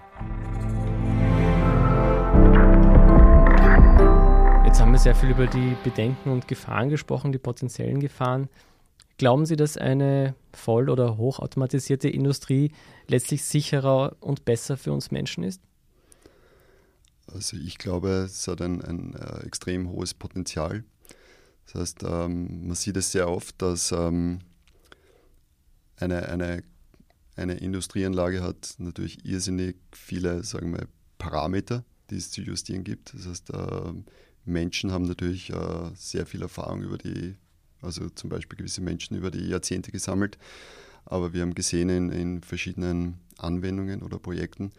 Jetzt 4.66 4.80
haben 4.80 4.92
wir 4.92 5.00
sehr 5.00 5.16
viel 5.16 5.30
über 5.30 5.48
die 5.48 5.74
Bedenken 5.82 6.30
und 6.30 6.46
Gefahren 6.46 6.90
gesprochen, 6.90 7.32
die 7.32 7.38
potenziellen 7.38 7.98
Gefahren. 7.98 8.48
Glauben 9.16 9.46
Sie, 9.46 9.56
dass 9.56 9.76
eine 9.76 10.36
voll- 10.52 10.88
oder 10.88 11.16
hochautomatisierte 11.16 12.08
Industrie 12.08 12.70
letztlich 13.08 13.44
sicherer 13.44 14.16
und 14.20 14.44
besser 14.44 14.76
für 14.76 14.92
uns 14.92 15.10
Menschen 15.10 15.42
ist? 15.42 15.60
Also 17.26 17.56
ich 17.56 17.78
glaube, 17.78 18.08
es 18.08 18.46
hat 18.48 18.62
ein, 18.62 18.80
ein 18.82 19.14
äh, 19.14 19.44
extrem 19.44 19.90
hohes 19.90 20.14
Potenzial. 20.14 20.84
Das 21.66 21.74
heißt, 21.74 22.04
ähm, 22.04 22.66
man 22.68 22.76
sieht 22.76 22.96
es 22.96 23.12
sehr 23.12 23.28
oft, 23.28 23.60
dass 23.60 23.92
ähm, 23.92 24.38
eine, 25.96 26.28
eine, 26.28 26.62
eine 27.36 27.54
Industrieanlage 27.54 28.42
hat 28.42 28.74
natürlich 28.78 29.24
irrsinnig 29.26 29.76
viele, 29.92 30.42
sagen 30.44 30.72
wir, 30.72 30.88
Parameter, 31.18 31.84
die 32.10 32.16
es 32.16 32.30
zu 32.30 32.40
justieren 32.40 32.84
gibt. 32.84 33.12
Das 33.12 33.26
heißt, 33.26 33.50
äh, 33.50 33.92
Menschen 34.44 34.92
haben 34.92 35.04
natürlich 35.04 35.50
äh, 35.50 35.90
sehr 35.94 36.24
viel 36.24 36.42
Erfahrung 36.42 36.82
über 36.82 36.96
die, 36.96 37.36
also 37.82 38.08
zum 38.10 38.30
Beispiel 38.30 38.56
gewisse 38.56 38.80
Menschen 38.80 39.16
über 39.16 39.30
die 39.30 39.46
Jahrzehnte 39.46 39.92
gesammelt. 39.92 40.38
Aber 41.08 41.32
wir 41.32 41.40
haben 41.40 41.54
gesehen 41.54 41.88
in, 41.88 42.10
in 42.10 42.42
verschiedenen 42.42 43.18
Anwendungen 43.38 44.02
oder 44.02 44.18
Projekten, 44.18 44.72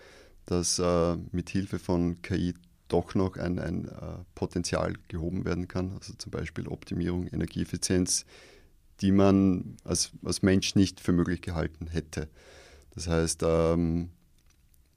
dass 0.45 0.77
äh, 0.77 1.15
mit 1.31 1.49
Hilfe 1.49 1.79
von 1.79 2.21
KI 2.21 2.53
doch 2.87 3.15
noch 3.15 3.35
ein, 3.37 3.57
ein 3.57 3.85
äh, 3.85 4.23
Potenzial 4.35 4.93
gehoben 5.07 5.43
werden 5.45 5.67
kann. 5.67 5.93
Also 5.93 6.13
zum 6.13 6.31
Beispiel 6.31 6.67
Optimierung, 6.67 7.27
Energieeffizienz, 7.27 8.25
die 9.01 9.11
man 9.11 9.77
als, 9.83 10.11
als 10.23 10.43
Mensch 10.43 10.75
nicht 10.75 10.99
für 10.99 11.13
möglich 11.13 11.41
gehalten 11.41 11.87
hätte. 11.87 12.29
Das 12.91 13.07
heißt, 13.07 13.41
ähm, 13.43 14.09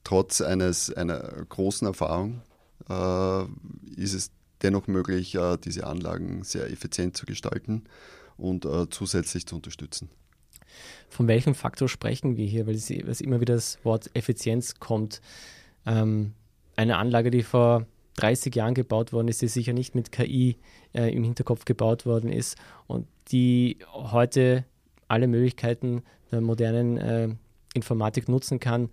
trotz 0.05 0.42
eines, 0.42 0.92
einer 0.92 1.18
großen 1.49 1.87
Erfahrung 1.87 2.42
äh, 2.90 3.45
ist 3.97 4.12
es 4.12 4.33
dennoch 4.61 4.87
möglich, 4.87 5.35
äh, 5.35 5.57
diese 5.57 5.87
Anlagen 5.87 6.45
sehr 6.45 6.71
effizient 6.71 7.16
zu 7.16 7.25
gestalten 7.25 7.85
und 8.37 8.66
äh, 8.66 8.88
zusätzlich 8.90 9.47
zu 9.47 9.57
unterstützen. 9.57 10.11
Von 11.08 11.28
welchem 11.28 11.54
Faktor 11.54 11.88
sprechen 11.88 12.37
wir 12.37 12.46
hier? 12.46 12.66
Weil 12.66 12.74
es, 12.74 12.90
immer 12.90 13.40
wieder 13.40 13.54
das 13.54 13.78
Wort 13.85 14.11
Effizienz 14.14 14.80
kommt. 14.80 15.20
Ähm, 15.87 16.32
eine 16.76 16.96
Anlage, 16.96 17.30
die 17.30 17.42
vor 17.42 17.87
30 18.16 18.54
Jahren 18.54 18.74
gebaut 18.74 19.12
worden 19.12 19.28
ist, 19.28 19.42
die 19.42 19.48
sicher 19.48 19.72
nicht 19.72 19.94
mit 19.94 20.12
KI 20.12 20.56
äh, 20.94 21.14
im 21.14 21.24
Hinterkopf 21.24 21.64
gebaut 21.64 22.06
worden 22.06 22.30
ist 22.30 22.56
und 22.87 23.06
die 23.30 23.78
heute 23.92 24.64
alle 25.08 25.26
Möglichkeiten 25.26 26.02
der 26.30 26.40
modernen 26.40 26.96
äh, 26.98 27.28
Informatik 27.74 28.28
nutzen 28.28 28.61
kann. 28.61 28.90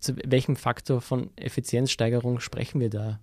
Zu 0.00 0.16
welchem 0.24 0.56
Faktor 0.56 1.00
von 1.00 1.30
Effizienzsteigerung 1.36 2.40
sprechen 2.40 2.80
wir 2.80 2.90
da? 2.90 3.20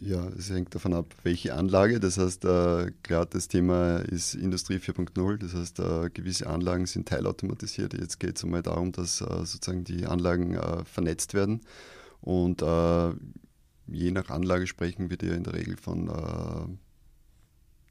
Ja, 0.00 0.28
es 0.28 0.48
hängt 0.48 0.72
davon 0.76 0.94
ab, 0.94 1.06
welche 1.24 1.54
Anlage. 1.54 1.98
Das 1.98 2.18
heißt, 2.18 2.44
äh, 2.44 2.92
klar, 3.02 3.26
das 3.26 3.48
Thema 3.48 3.96
ist 3.96 4.34
Industrie 4.34 4.76
4.0. 4.76 5.38
Das 5.38 5.54
heißt, 5.54 5.80
äh, 5.80 6.08
gewisse 6.10 6.46
Anlagen 6.46 6.86
sind 6.86 7.08
teilautomatisiert. 7.08 7.94
Jetzt 7.94 8.20
geht 8.20 8.36
es 8.36 8.44
einmal 8.44 8.62
darum, 8.62 8.92
dass 8.92 9.20
äh, 9.20 9.24
sozusagen 9.44 9.82
die 9.82 10.06
Anlagen 10.06 10.54
äh, 10.54 10.84
vernetzt 10.84 11.34
werden. 11.34 11.60
Und 12.20 12.62
je 13.86 14.10
nach 14.10 14.28
Anlage 14.28 14.66
sprechen 14.66 15.08
wir 15.08 15.16
dir 15.16 15.34
in 15.34 15.44
der 15.44 15.54
Regel 15.54 15.76
von 15.76 16.78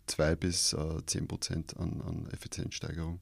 2 0.08 0.32
äh, 0.32 0.36
bis 0.36 0.76
10 1.06 1.28
Prozent 1.28 1.78
an, 1.78 2.02
an 2.06 2.28
Effizienzsteigerung. 2.32 3.20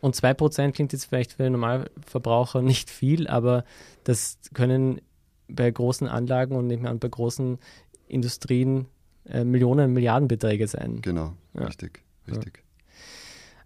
Und 0.00 0.16
2 0.16 0.34
Prozent 0.34 0.74
klingt 0.74 0.92
jetzt 0.92 1.04
vielleicht 1.04 1.32
für 1.32 1.42
den 1.44 1.52
Normalverbraucher 1.52 2.62
nicht 2.62 2.90
viel, 2.90 3.28
aber 3.28 3.64
das 4.04 4.38
können 4.54 5.02
bei 5.48 5.70
großen 5.70 6.06
Anlagen 6.08 6.56
und 6.56 6.66
nicht 6.66 6.82
mehr 6.82 6.94
bei 6.94 7.08
großen 7.08 7.58
Industrien 8.08 8.86
äh, 9.26 9.44
Millionen, 9.44 9.92
Milliardenbeträge 9.92 10.66
sein. 10.66 11.00
Genau, 11.02 11.34
ja. 11.54 11.66
richtig, 11.66 12.02
richtig. 12.28 12.62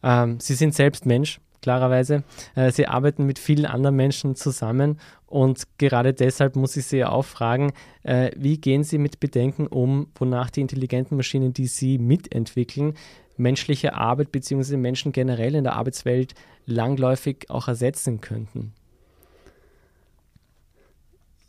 Ja. 0.03 0.25
Ähm, 0.25 0.41
Sie 0.41 0.55
sind 0.55 0.75
selbst 0.75 1.07
Mensch. 1.07 1.41
klarerweise. 1.63 2.25
Äh, 2.55 2.73
Sie 2.73 2.87
arbeiten 2.87 3.25
mit 3.25 3.39
vielen 3.39 3.65
anderen 3.65 3.97
Menschen 3.97 4.35
zusammen 4.35 4.99
und 5.27 5.63
gerade 5.79 6.13
deshalb 6.13 6.57
muss 6.57 6.77
ich 6.77 6.87
Sie 6.87 6.99
ja 6.99 7.09
auch 7.09 7.25
fragen, 7.25 7.73
äh, 8.03 8.33
wie 8.37 8.59
gehen 8.59 8.85
Sie 8.85 8.99
mit 8.99 9.21
Bedenken 9.21 9.67
um, 9.67 10.09
wonach 10.17 10.51
die 10.51 10.61
intelligenten 10.61 11.17
Maschinen, 11.17 11.55
die 11.55 11.69
Sie 11.69 11.99
mitentwickeln, 11.99 12.95
menschliche 13.37 13.95
Arbeit 13.95 14.33
bzw. 14.33 14.77
Menschen 14.77 15.13
generell 15.13 15.55
in 15.55 15.65
der 15.65 15.75
Arbeitswelt 15.75 16.35
langläufig 16.67 17.47
auch 17.49 17.69
ersetzen 17.69 18.21
könnten? 18.21 18.75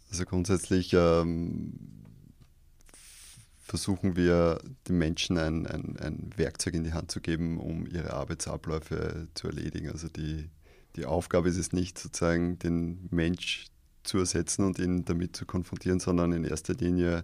Also 0.09 0.25
grundsätzlich 0.25 0.93
ähm, 0.93 1.73
versuchen 3.73 4.15
wir 4.15 4.59
den 4.87 4.99
Menschen 4.99 5.35
ein, 5.39 5.65
ein, 5.65 5.97
ein, 5.99 6.29
Werkzeug 6.35 6.75
in 6.75 6.83
die 6.83 6.93
Hand 6.93 7.09
zu 7.09 7.21
geben, 7.21 7.59
um 7.59 7.87
ihre 7.87 8.13
Arbeitsabläufe 8.13 9.29
zu 9.33 9.47
erledigen. 9.47 9.89
Also 9.89 10.09
die, 10.09 10.47
die 10.95 11.05
Aufgabe 11.05 11.49
ist 11.49 11.57
es 11.57 11.73
nicht, 11.73 11.97
sozusagen 11.97 12.59
den 12.59 13.07
Mensch 13.09 13.65
zu 14.03 14.19
ersetzen 14.19 14.63
und 14.63 14.77
ihn 14.77 15.05
damit 15.05 15.35
zu 15.35 15.47
konfrontieren, 15.47 15.99
sondern 15.99 16.33
in 16.33 16.43
erster 16.43 16.75
Linie 16.75 17.23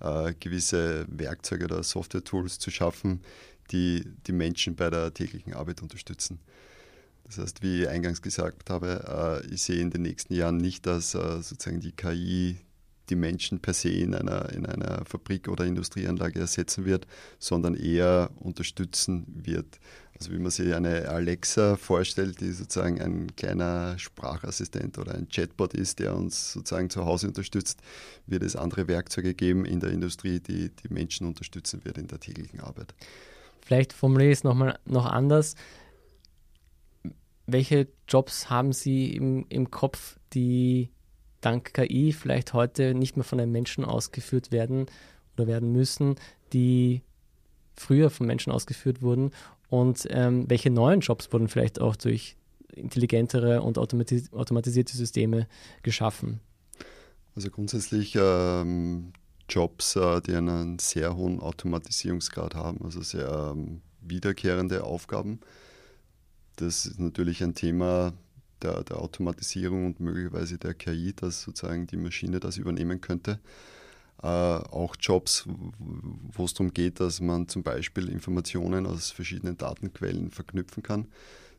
äh, 0.00 0.32
gewisse 0.40 1.04
Werkzeuge 1.10 1.66
oder 1.66 1.82
Software-Tools 1.82 2.58
zu 2.58 2.70
schaffen, 2.70 3.20
die 3.70 4.02
die 4.26 4.32
Menschen 4.32 4.76
bei 4.76 4.88
der 4.88 5.12
täglichen 5.12 5.52
Arbeit 5.52 5.82
unterstützen. 5.82 6.40
Das 7.24 7.36
heißt, 7.36 7.62
wie 7.62 7.82
ich 7.82 7.88
eingangs 7.90 8.22
gesagt 8.22 8.70
habe, 8.70 9.42
äh, 9.46 9.54
ich 9.54 9.60
sehe 9.64 9.82
in 9.82 9.90
den 9.90 10.00
nächsten 10.00 10.32
Jahren 10.32 10.56
nicht, 10.56 10.86
dass 10.86 11.14
äh, 11.14 11.42
sozusagen 11.42 11.80
die 11.80 11.92
KI 11.92 12.56
die 13.10 13.16
Menschen 13.16 13.60
per 13.60 13.74
se 13.74 13.90
in 13.90 14.14
einer, 14.14 14.50
in 14.52 14.64
einer 14.64 15.04
Fabrik 15.04 15.48
oder 15.48 15.64
Industrieanlage 15.64 16.40
ersetzen 16.40 16.84
wird, 16.84 17.06
sondern 17.38 17.74
eher 17.74 18.30
unterstützen 18.38 19.26
wird. 19.28 19.78
Also 20.18 20.32
wie 20.32 20.38
man 20.38 20.50
sich 20.50 20.74
eine 20.74 21.08
Alexa 21.08 21.76
vorstellt, 21.76 22.40
die 22.40 22.52
sozusagen 22.52 23.00
ein 23.00 23.34
kleiner 23.36 23.98
Sprachassistent 23.98 24.98
oder 24.98 25.14
ein 25.14 25.28
Chatbot 25.28 25.72
ist, 25.72 25.98
der 25.98 26.14
uns 26.14 26.52
sozusagen 26.52 26.90
zu 26.90 27.06
Hause 27.06 27.28
unterstützt, 27.28 27.80
wird 28.26 28.42
es 28.42 28.54
andere 28.54 28.86
Werkzeuge 28.86 29.34
geben 29.34 29.64
in 29.64 29.80
der 29.80 29.90
Industrie, 29.90 30.40
die 30.40 30.70
die 30.70 30.92
Menschen 30.92 31.26
unterstützen 31.26 31.84
wird 31.84 31.96
in 31.96 32.06
der 32.06 32.20
täglichen 32.20 32.60
Arbeit. 32.60 32.94
Vielleicht 33.64 33.92
formuliere 33.92 34.30
ich 34.30 34.38
es 34.38 34.44
nochmal 34.44 34.78
noch 34.84 35.06
anders. 35.06 35.54
Welche 37.46 37.88
Jobs 38.06 38.50
haben 38.50 38.72
Sie 38.72 39.14
im, 39.14 39.46
im 39.48 39.70
Kopf, 39.70 40.18
die 40.34 40.90
dank 41.40 41.74
KI 41.74 42.12
vielleicht 42.12 42.52
heute 42.52 42.94
nicht 42.94 43.16
mehr 43.16 43.24
von 43.24 43.40
einem 43.40 43.52
Menschen 43.52 43.84
ausgeführt 43.84 44.52
werden 44.52 44.86
oder 45.36 45.46
werden 45.46 45.72
müssen, 45.72 46.16
die 46.52 47.02
früher 47.74 48.10
von 48.10 48.26
Menschen 48.26 48.52
ausgeführt 48.52 49.02
wurden 49.02 49.30
und 49.70 50.06
ähm, 50.10 50.44
welche 50.48 50.70
neuen 50.70 51.00
Jobs 51.00 51.32
wurden 51.32 51.48
vielleicht 51.48 51.80
auch 51.80 51.96
durch 51.96 52.36
intelligentere 52.74 53.62
und 53.62 53.78
automatis 53.78 54.32
automatisierte 54.32 54.96
Systeme 54.96 55.46
geschaffen? 55.82 56.40
Also 57.36 57.50
grundsätzlich 57.50 58.16
ähm, 58.20 59.12
Jobs, 59.48 59.96
äh, 59.96 60.20
die 60.20 60.34
einen 60.34 60.78
sehr 60.78 61.16
hohen 61.16 61.40
Automatisierungsgrad 61.40 62.54
haben, 62.54 62.84
also 62.84 63.00
sehr 63.00 63.52
ähm, 63.54 63.80
wiederkehrende 64.00 64.84
Aufgaben. 64.84 65.40
Das 66.56 66.86
ist 66.86 66.98
natürlich 66.98 67.42
ein 67.42 67.54
Thema, 67.54 68.12
der, 68.62 68.84
der 68.84 68.98
Automatisierung 68.98 69.86
und 69.86 70.00
möglicherweise 70.00 70.58
der 70.58 70.74
KI, 70.74 71.12
dass 71.14 71.42
sozusagen 71.42 71.86
die 71.86 71.96
Maschine 71.96 72.40
das 72.40 72.56
übernehmen 72.56 73.00
könnte. 73.00 73.40
Äh, 74.22 74.26
auch 74.26 74.96
Jobs, 75.00 75.46
wo 75.78 76.44
es 76.44 76.52
darum 76.52 76.72
geht, 76.74 77.00
dass 77.00 77.20
man 77.20 77.48
zum 77.48 77.62
Beispiel 77.62 78.08
Informationen 78.08 78.86
aus 78.86 79.10
verschiedenen 79.10 79.56
Datenquellen 79.56 80.30
verknüpfen 80.30 80.82
kann. 80.82 81.06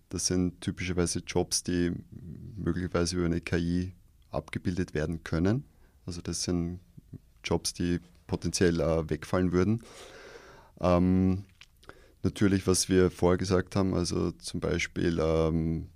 Das 0.09 0.27
sind 0.27 0.61
typischerweise 0.61 1.19
Jobs, 1.25 1.63
die 1.63 1.91
möglicherweise 2.57 3.15
über 3.15 3.25
eine 3.25 3.41
KI 3.41 3.93
abgebildet 4.29 4.93
werden 4.93 5.23
können. 5.23 5.63
Also 6.05 6.21
das 6.21 6.43
sind 6.43 6.79
Jobs, 7.43 7.73
die 7.73 7.99
potenziell 8.27 8.79
äh, 8.79 9.09
wegfallen 9.09 9.51
würden. 9.51 9.83
Ähm, 10.79 11.45
natürlich, 12.23 12.67
was 12.67 12.89
wir 12.89 13.09
vorher 13.09 13.37
gesagt 13.37 13.75
haben, 13.75 13.93
also 13.93 14.31
zum 14.31 14.59
Beispiel 14.59 15.19
ähm, 15.21 15.87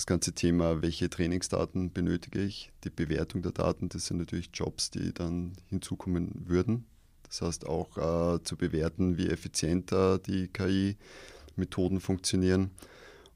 das 0.00 0.06
ganze 0.06 0.32
Thema, 0.32 0.80
welche 0.80 1.10
Trainingsdaten 1.10 1.92
benötige 1.92 2.40
ich, 2.40 2.72
die 2.84 2.90
Bewertung 2.90 3.42
der 3.42 3.52
Daten, 3.52 3.90
das 3.90 4.06
sind 4.06 4.16
natürlich 4.16 4.48
Jobs, 4.54 4.90
die 4.90 5.12
dann 5.12 5.52
hinzukommen 5.66 6.46
würden. 6.46 6.86
Das 7.24 7.42
heißt 7.42 7.66
auch 7.66 7.98
äh, 7.98 8.42
zu 8.42 8.56
bewerten, 8.56 9.18
wie 9.18 9.28
effizient 9.28 9.92
äh, 9.92 10.18
die 10.18 10.48
KI-Methoden 10.48 12.00
funktionieren 12.00 12.70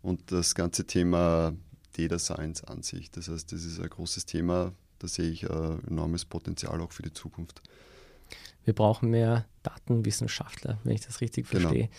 und 0.01 0.33
das 0.33 0.55
ganze 0.55 0.87
Thema 0.87 1.53
Data 1.99 2.19
Science 2.19 2.65
an 2.65 2.83
sich. 2.83 3.11
Das 3.11 3.29
heißt, 3.29 3.53
das 3.53 3.63
ist 3.63 3.79
ein 3.79 3.91
großes 3.91 4.25
Thema, 4.25 4.73
da 5.01 5.07
sehe 5.07 5.31
ich 5.31 5.43
äh, 5.43 5.77
enormes 5.87 6.25
Potenzial 6.25 6.81
auch 6.81 6.93
für 6.93 7.03
die 7.03 7.13
Zukunft. 7.13 7.61
Wir 8.65 8.73
brauchen 8.73 9.11
mehr 9.11 9.45
Datenwissenschaftler, 9.65 10.79
wenn 10.83 10.95
ich 10.95 11.03
das 11.03 11.21
richtig 11.21 11.47
genau. 11.51 11.69
verstehe. 11.69 11.91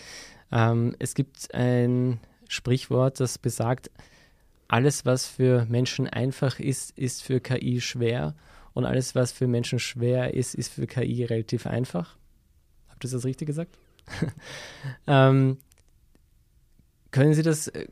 Genau. 0.50 0.72
Ähm, 0.72 0.96
es 0.98 1.14
gibt 1.14 1.54
ein 1.54 2.20
Sprichwort, 2.50 3.20
das 3.20 3.38
besagt, 3.38 3.92
alles, 4.68 5.06
was 5.06 5.28
für 5.28 5.66
Menschen 5.66 6.08
einfach 6.08 6.60
ist, 6.60 6.98
ist 6.98 7.24
für 7.24 7.40
KI 7.40 7.82
schwer 7.82 8.36
und 8.74 8.86
alles, 8.86 9.16
was 9.16 9.32
für 9.32 9.48
Menschen 9.48 9.80
schwer 9.80 10.34
ist, 10.34 10.56
ist 10.56 10.74
für 10.74 10.88
KI 10.88 11.24
relativ 11.24 11.68
einfach. 11.68 12.18
Habt 12.90 13.04
ihr 13.04 13.10
das 13.10 13.26
richtig 13.26 13.48
gesagt? 13.48 13.78
ähm, 15.08 15.58
können 17.12 17.34
Sie 17.34 17.44
das 17.44 17.68
äh, 17.70 17.88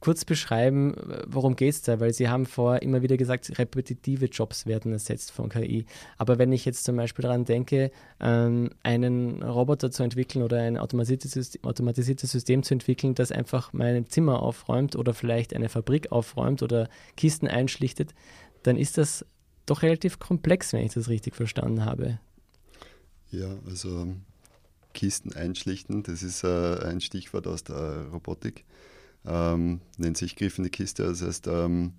kurz 0.00 0.24
beschreiben, 0.24 0.94
worum 1.26 1.56
geht 1.56 1.74
es 1.74 1.82
da? 1.82 1.98
Weil 1.98 2.12
Sie 2.12 2.28
haben 2.28 2.46
vorher 2.46 2.82
immer 2.82 3.02
wieder 3.02 3.16
gesagt, 3.16 3.58
repetitive 3.58 4.26
Jobs 4.26 4.66
werden 4.66 4.92
ersetzt 4.92 5.32
von 5.32 5.48
KI. 5.48 5.86
Aber 6.16 6.38
wenn 6.38 6.52
ich 6.52 6.64
jetzt 6.64 6.84
zum 6.84 6.96
Beispiel 6.96 7.24
daran 7.24 7.44
denke, 7.44 7.90
ähm, 8.20 8.70
einen 8.82 9.42
Roboter 9.42 9.90
zu 9.90 10.02
entwickeln 10.02 10.42
oder 10.42 10.58
ein 10.58 10.78
automatisiertes 10.78 11.32
System, 11.32 11.64
automatisiertes 11.64 12.30
System 12.30 12.62
zu 12.62 12.74
entwickeln, 12.74 13.14
das 13.14 13.32
einfach 13.32 13.72
mein 13.72 14.06
Zimmer 14.08 14.42
aufräumt 14.42 14.94
oder 14.94 15.14
vielleicht 15.14 15.54
eine 15.54 15.68
Fabrik 15.68 16.12
aufräumt 16.12 16.62
oder 16.62 16.88
Kisten 17.16 17.48
einschlichtet, 17.48 18.14
dann 18.62 18.76
ist 18.76 18.98
das 18.98 19.24
doch 19.66 19.82
relativ 19.82 20.18
komplex, 20.18 20.72
wenn 20.72 20.84
ich 20.84 20.94
das 20.94 21.08
richtig 21.08 21.34
verstanden 21.34 21.84
habe. 21.84 22.18
Ja, 23.30 23.48
also 23.66 24.06
Kisten 24.94 25.32
einschlichten, 25.34 26.02
das 26.02 26.22
ist 26.22 26.44
äh, 26.44 26.78
ein 26.84 27.00
Stichwort 27.00 27.46
aus 27.46 27.64
der 27.64 28.06
Robotik 28.12 28.64
ähm, 29.26 29.80
nennt 29.96 30.16
sich 30.16 30.36
Griff 30.36 30.58
in 30.58 30.64
die 30.64 30.70
Kiste. 30.70 31.04
Das 31.04 31.22
heißt, 31.22 31.46
ähm, 31.46 31.92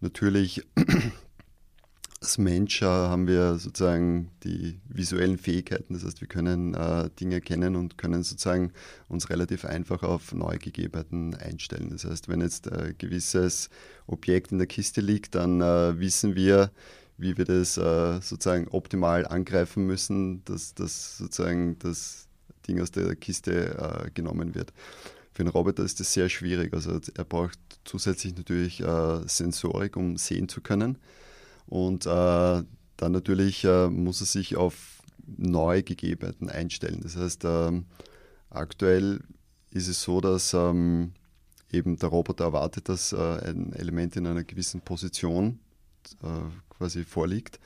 natürlich 0.00 0.66
als 2.20 2.38
Mensch 2.38 2.80
äh, 2.80 2.86
haben 2.86 3.26
wir 3.26 3.58
sozusagen 3.58 4.30
die 4.44 4.80
visuellen 4.88 5.36
Fähigkeiten. 5.36 5.92
Das 5.92 6.04
heißt, 6.04 6.20
wir 6.20 6.28
können 6.28 6.74
äh, 6.74 7.10
Dinge 7.20 7.36
erkennen 7.36 7.76
und 7.76 7.98
können 7.98 8.22
sozusagen 8.22 8.72
uns 9.08 9.28
relativ 9.28 9.64
einfach 9.64 10.02
auf 10.02 10.32
neue 10.32 10.58
Gegebenheiten 10.58 11.34
einstellen. 11.34 11.90
Das 11.90 12.04
heißt, 12.04 12.28
wenn 12.28 12.40
jetzt 12.40 12.72
ein 12.72 12.94
gewisses 12.96 13.68
Objekt 14.06 14.52
in 14.52 14.58
der 14.58 14.66
Kiste 14.66 15.00
liegt, 15.00 15.34
dann 15.34 15.60
äh, 15.60 15.98
wissen 16.00 16.34
wir, 16.34 16.70
wie 17.18 17.36
wir 17.36 17.44
das 17.44 17.76
äh, 17.76 18.20
sozusagen 18.20 18.68
optimal 18.68 19.26
angreifen 19.26 19.86
müssen, 19.86 20.44
dass, 20.46 20.74
dass 20.74 21.18
sozusagen 21.18 21.78
das 21.78 22.28
Ding 22.66 22.80
aus 22.80 22.90
der 22.90 23.14
Kiste 23.16 24.06
äh, 24.06 24.10
genommen 24.12 24.54
wird. 24.54 24.72
Für 25.34 25.42
einen 25.42 25.50
Roboter 25.50 25.82
ist 25.82 25.98
das 25.98 26.12
sehr 26.12 26.28
schwierig. 26.28 26.72
Also 26.72 27.00
er 27.14 27.24
braucht 27.24 27.58
zusätzlich 27.84 28.36
natürlich 28.36 28.80
äh, 28.80 29.26
Sensorik, 29.26 29.96
um 29.96 30.16
sehen 30.16 30.48
zu 30.48 30.60
können. 30.60 30.98
Und 31.66 32.06
äh, 32.06 32.08
dann 32.08 33.12
natürlich 33.12 33.64
äh, 33.64 33.88
muss 33.88 34.20
er 34.20 34.26
sich 34.26 34.56
auf 34.56 35.02
neue 35.26 35.82
Gegebenheiten 35.82 36.48
einstellen. 36.48 37.00
Das 37.02 37.16
heißt, 37.16 37.42
ähm, 37.44 37.86
aktuell 38.50 39.20
ist 39.70 39.88
es 39.88 40.02
so, 40.02 40.20
dass 40.20 40.54
ähm, 40.54 41.12
eben 41.72 41.98
der 41.98 42.10
Roboter 42.10 42.44
erwartet, 42.44 42.88
dass 42.88 43.12
äh, 43.12 43.16
ein 43.16 43.72
Element 43.72 44.14
in 44.14 44.28
einer 44.28 44.44
gewissen 44.44 44.82
Position 44.82 45.58
äh, 46.22 46.76
quasi 46.76 47.02
vorliegt. 47.02 47.58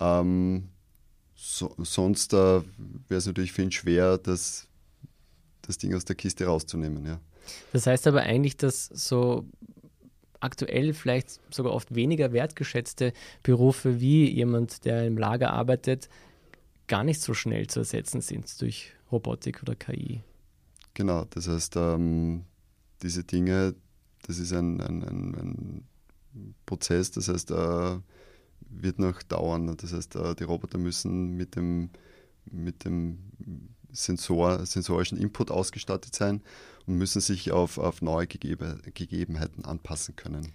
Ähm, 0.00 0.68
so, 1.34 1.74
sonst 1.78 2.32
äh, 2.32 2.36
wäre 2.36 3.18
es 3.18 3.26
natürlich 3.26 3.52
für 3.52 3.62
ihn 3.62 3.72
schwer, 3.72 4.16
das 4.16 4.68
das 5.66 5.78
Ding 5.78 5.94
aus 5.94 6.04
der 6.04 6.16
Kiste 6.16 6.46
rauszunehmen. 6.46 7.04
Ja. 7.06 7.20
Das 7.72 7.86
heißt 7.86 8.06
aber 8.06 8.22
eigentlich, 8.22 8.56
dass 8.56 8.86
so 8.86 9.46
aktuell 10.40 10.92
vielleicht 10.92 11.40
sogar 11.52 11.72
oft 11.72 11.94
weniger 11.94 12.32
wertgeschätzte 12.32 13.12
Berufe 13.42 14.00
wie 14.00 14.30
jemand, 14.30 14.84
der 14.84 15.06
im 15.06 15.16
Lager 15.16 15.52
arbeitet, 15.52 16.08
gar 16.86 17.02
nicht 17.02 17.20
so 17.20 17.34
schnell 17.34 17.66
zu 17.66 17.80
ersetzen 17.80 18.20
sind 18.20 18.60
durch 18.60 18.92
Robotik 19.10 19.62
oder 19.62 19.74
KI. 19.74 20.20
Genau, 20.92 21.24
das 21.30 21.48
heißt, 21.48 21.76
ähm, 21.76 22.44
diese 23.02 23.24
Dinge, 23.24 23.74
das 24.26 24.38
ist 24.38 24.52
ein, 24.52 24.80
ein, 24.80 25.02
ein, 25.02 25.34
ein 25.34 26.54
Prozess, 26.66 27.10
das 27.10 27.28
heißt, 27.28 27.50
äh, 27.50 27.98
wird 28.60 28.98
noch 28.98 29.22
dauern. 29.22 29.76
Das 29.76 29.92
heißt, 29.92 30.16
äh, 30.16 30.34
die 30.34 30.44
Roboter 30.44 30.78
müssen 30.78 31.36
mit 31.36 31.56
dem, 31.56 31.90
mit 32.50 32.84
dem 32.84 33.18
Sensor, 33.94 34.66
sensorischen 34.66 35.18
Input 35.18 35.50
ausgestattet 35.50 36.14
sein 36.14 36.42
und 36.86 36.96
müssen 36.96 37.20
sich 37.20 37.52
auf, 37.52 37.78
auf 37.78 38.02
neue 38.02 38.26
Gegebe, 38.26 38.78
Gegebenheiten 38.92 39.64
anpassen 39.64 40.16
können. 40.16 40.52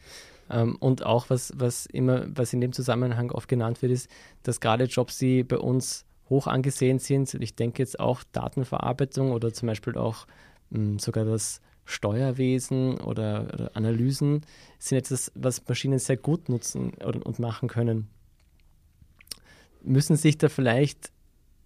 Ähm, 0.50 0.76
und 0.80 1.06
auch 1.06 1.30
was, 1.30 1.54
was 1.56 1.86
immer, 1.86 2.26
was 2.30 2.54
in 2.54 2.62
dem 2.62 2.74
Zusammenhang 2.74 3.32
oft 3.32 3.48
genannt 3.48 3.82
wird, 3.82 3.92
ist, 3.92 4.10
dass 4.44 4.60
gerade 4.60 4.86
Jobs, 4.86 5.18
die 5.18 5.44
bei 5.44 5.58
uns 5.58 6.06
hoch 6.30 6.48
angesehen 6.48 7.00
sind, 7.00 7.34
ich 7.34 7.56
denke 7.56 7.82
jetzt 7.82 8.00
auch 8.00 8.24
Datenverarbeitung 8.32 9.32
oder 9.32 9.54
zum 9.54 9.68
Beispiel 9.68 9.98
auch 9.98 10.28
mh, 10.70 10.80
hm, 10.80 11.00
sogar 11.00 11.26
das 11.26 11.62
Steuerwesen 11.86 13.00
oder, 13.02 13.48
oder, 13.54 13.72
Analysen, 13.76 14.46
sind 14.78 15.00
etwas, 15.00 15.32
was 15.34 15.68
Maschinen 15.68 15.98
sehr 15.98 16.18
gut 16.18 16.48
nutzen 16.48 16.94
oder, 17.04 17.26
und 17.26 17.40
machen 17.40 17.68
können. 17.68 18.10
Müssen 19.82 20.16
sich 20.16 20.38
da 20.38 20.50
vielleicht 20.50 21.12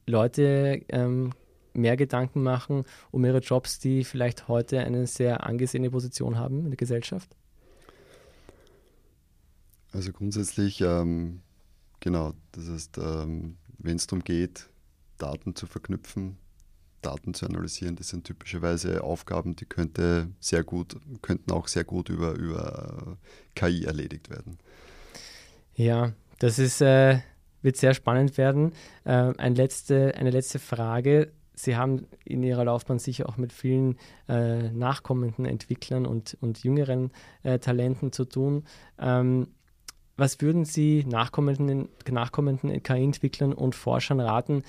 Leute 0.05 0.81
ähm, 0.89 1.31
mehr 1.73 1.97
Gedanken 1.97 2.43
machen 2.43 2.86
um 3.12 3.25
ihre 3.25 3.39
Jobs, 3.39 3.79
die 3.79 4.03
vielleicht 4.03 4.47
heute 4.47 4.79
eine 4.79 5.07
sehr 5.07 5.45
angesehene 5.45 5.89
Position 5.89 6.38
haben 6.38 6.59
in 6.59 6.69
der 6.69 6.77
Gesellschaft? 6.77 7.36
Also 9.91 10.12
grundsätzlich, 10.12 10.81
ähm, 10.81 11.41
genau, 11.99 12.33
das 12.51 12.67
heißt, 12.67 12.97
ähm, 12.97 13.57
wenn 13.77 13.97
es 13.97 14.07
darum 14.07 14.23
geht, 14.23 14.69
Daten 15.17 15.55
zu 15.55 15.67
verknüpfen, 15.67 16.38
Daten 17.01 17.33
zu 17.33 17.45
analysieren, 17.45 17.95
das 17.95 18.09
sind 18.09 18.23
typischerweise 18.23 19.03
Aufgaben, 19.03 19.55
die 19.55 19.65
könnte 19.65 20.29
sehr 20.39 20.63
gut, 20.63 20.97
könnten 21.21 21.51
auch 21.51 21.67
sehr 21.67 21.83
gut 21.83 22.09
über, 22.09 22.33
über 22.33 23.17
KI 23.55 23.86
erledigt 23.86 24.29
werden. 24.29 24.57
Ja, 25.75 26.13
das 26.39 26.59
ist, 26.59 26.81
äh, 26.81 27.19
wird 27.62 27.77
sehr 27.77 27.93
spannend 27.93 28.38
werden. 28.38 28.73
Äh, 29.03 29.33
eine, 29.38 29.55
letzte, 29.55 30.15
eine 30.15 30.31
letzte 30.31 30.59
Frage. 30.59 31.31
Sie 31.56 31.76
haben 31.76 32.08
in 32.26 32.44
Ihrer 32.44 32.66
Laufbahn 32.66 33.00
sicher 33.00 33.30
auch 33.30 33.38
mit 33.38 33.54
vielen 33.54 33.98
äh, 34.28 34.72
nachkommenden 34.72 35.46
Entwicklern 35.46 36.06
und, 36.06 36.38
und 36.42 36.63
jüngeren 36.63 37.12
äh, 37.44 37.60
Talenten 37.60 38.12
zu 38.12 38.26
tun. 38.26 38.63
Ähm, 38.98 39.48
was 40.18 40.42
würden 40.42 40.66
Sie 40.66 41.06
nachkommenden, 41.06 41.89
nachkommenden 42.10 42.82
KI-Entwicklern 42.82 43.54
und 43.54 43.76
Forschern 43.76 44.20
raten, 44.20 44.63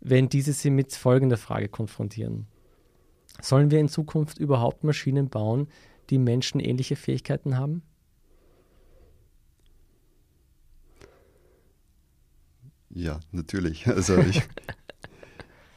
wenn 0.00 0.28
diese 0.28 0.52
sie 0.52 0.70
mit 0.70 0.92
folgender 0.92 1.36
Frage 1.36 1.68
konfrontieren? 1.68 2.46
Sollen 3.40 3.70
wir 3.70 3.80
in 3.80 3.88
Zukunft 3.88 4.38
überhaupt 4.38 4.84
Maschinen 4.84 5.28
bauen, 5.28 5.68
die 6.10 6.18
menschenähnliche 6.18 6.96
Fähigkeiten 6.96 7.56
haben? 7.56 7.82
Ja, 12.90 13.20
natürlich. 13.30 13.86
Also 13.86 14.18
ich, 14.18 14.42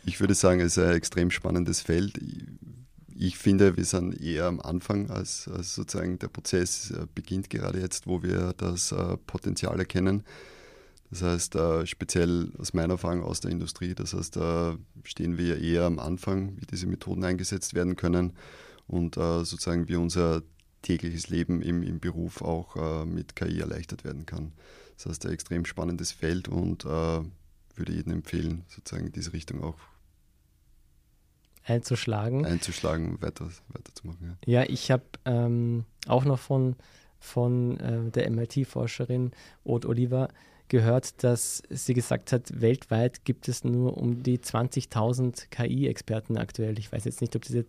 ich 0.06 0.20
würde 0.20 0.36
sagen, 0.36 0.60
es 0.60 0.78
ist 0.78 0.84
ein 0.84 0.96
extrem 0.96 1.32
spannendes 1.32 1.82
Feld 1.82 2.20
ich 3.18 3.38
finde, 3.38 3.78
wir 3.78 3.86
sind 3.86 4.20
eher 4.22 4.46
am 4.46 4.60
Anfang, 4.60 5.10
als, 5.10 5.48
als 5.48 5.74
sozusagen 5.74 6.20
der 6.20 6.28
Prozess 6.28 6.92
äh, 6.92 7.08
beginnt 7.16 7.50
gerade 7.50 7.80
jetzt, 7.80 8.08
wo 8.08 8.22
wir 8.22 8.54
das 8.58 8.92
äh, 8.92 9.18
Potenzial 9.26 9.80
erkennen. 9.80 10.24
Das 11.12 11.22
heißt, 11.22 11.56
äh, 11.56 11.86
speziell 11.88 12.52
aus 12.58 12.74
meiner 12.74 12.96
Erfahrung 12.96 13.24
aus 13.24 13.40
der 13.40 13.52
Industrie, 13.52 13.96
das 13.96 14.14
heißt, 14.14 14.36
da 14.36 14.78
stehen 15.04 15.38
wir 15.38 15.62
eher 15.62 15.84
am 15.84 16.00
Anfang, 16.00 16.58
wie 16.58 16.66
diese 16.66 16.88
Methoden 16.88 17.24
eingesetzt 17.24 17.74
werden 17.74 17.96
können 17.96 18.34
und 18.88 19.16
sozusagen 19.16 19.88
wie 19.88 19.96
unser 19.96 20.44
tägliches 20.84 21.30
Leben 21.30 21.64
im, 21.64 21.82
im 21.82 22.00
Beruf 22.00 22.44
auch 22.44 23.06
mit 23.06 23.36
KI 23.36 23.60
erleichtert 23.60 24.04
werden 24.04 24.28
kann. 24.28 24.52
Das 24.96 25.08
heißt, 25.08 25.26
ein 25.26 25.32
extrem 25.32 25.66
spannendes 25.66 26.12
Feld 26.12 26.48
und 26.48 26.86
würde 26.86 27.32
jedem 27.92 28.14
empfehlen, 28.14 28.64
sozusagen 28.68 29.08
in 29.08 29.12
diese 29.12 29.34
Richtung 29.34 29.64
auch 29.64 29.80
einzuschlagen. 31.66 32.46
Einzuschlagen 32.46 33.12
und 33.12 33.22
weiter, 33.22 33.50
weiterzumachen. 33.70 34.38
Ja, 34.46 34.62
ja 34.62 34.70
ich 34.70 34.92
habe 34.92 35.04
ähm, 35.26 35.86
auch 36.08 36.26
noch 36.26 36.40
von, 36.40 36.76
von 37.20 37.80
äh, 37.80 38.12
der 38.12 38.30
MIT-Forscherin 38.30 39.32
Aude 39.66 39.88
Oliver 39.88 40.30
gehört, 40.68 41.24
dass 41.24 41.64
sie 41.70 41.94
gesagt 41.94 42.32
hat, 42.32 42.62
weltweit 42.62 43.26
gibt 43.26 43.48
es 43.48 43.64
nur 43.64 43.98
um 43.98 44.24
die 44.24 44.40
20.000 44.40 45.50
KI-Experten 45.50 46.38
aktuell. 46.38 46.80
Ich 46.80 46.92
weiß 46.92 47.06
jetzt 47.06 47.22
nicht, 47.22 47.36
ob 47.36 47.44
diese, 47.44 47.66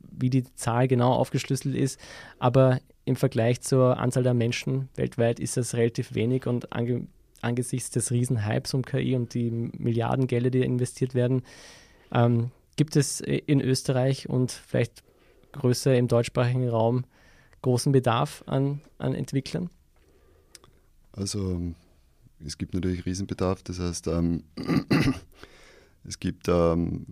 wie 0.00 0.30
die 0.30 0.44
Zahl 0.54 0.88
genau 0.88 1.12
aufgeschlüsselt 1.12 1.74
ist, 1.74 2.00
aber 2.38 2.80
im 3.04 3.16
Vergleich 3.16 3.60
zur 3.60 3.98
Anzahl 3.98 4.22
der 4.22 4.34
Menschen 4.34 4.88
weltweit 4.94 5.40
ist 5.40 5.56
das 5.56 5.74
relativ 5.74 6.14
wenig 6.14 6.46
und 6.46 6.72
ange, 6.72 7.06
angesichts 7.40 7.90
des 7.90 8.10
Riesenhypes 8.10 8.74
um 8.74 8.84
KI 8.84 9.14
und 9.14 9.34
die 9.34 9.50
Milliardengelder, 9.50 10.50
die 10.50 10.62
investiert 10.62 11.14
werden, 11.14 11.42
ähm, 12.12 12.50
Gibt 12.76 12.96
es 12.96 13.20
in 13.20 13.60
Österreich 13.60 14.28
und 14.28 14.50
vielleicht 14.50 15.02
größer 15.52 15.96
im 15.96 16.08
deutschsprachigen 16.08 16.68
Raum 16.68 17.04
großen 17.60 17.92
Bedarf 17.92 18.42
an, 18.46 18.80
an 18.98 19.14
Entwicklern? 19.14 19.70
Also 21.12 21.60
es 22.44 22.58
gibt 22.58 22.74
natürlich 22.74 23.06
Riesenbedarf. 23.06 23.62
Das 23.62 23.78
heißt, 23.78 24.08
ähm, 24.08 24.44
es 26.04 26.18
gibt 26.18 26.48
ähm, 26.48 27.06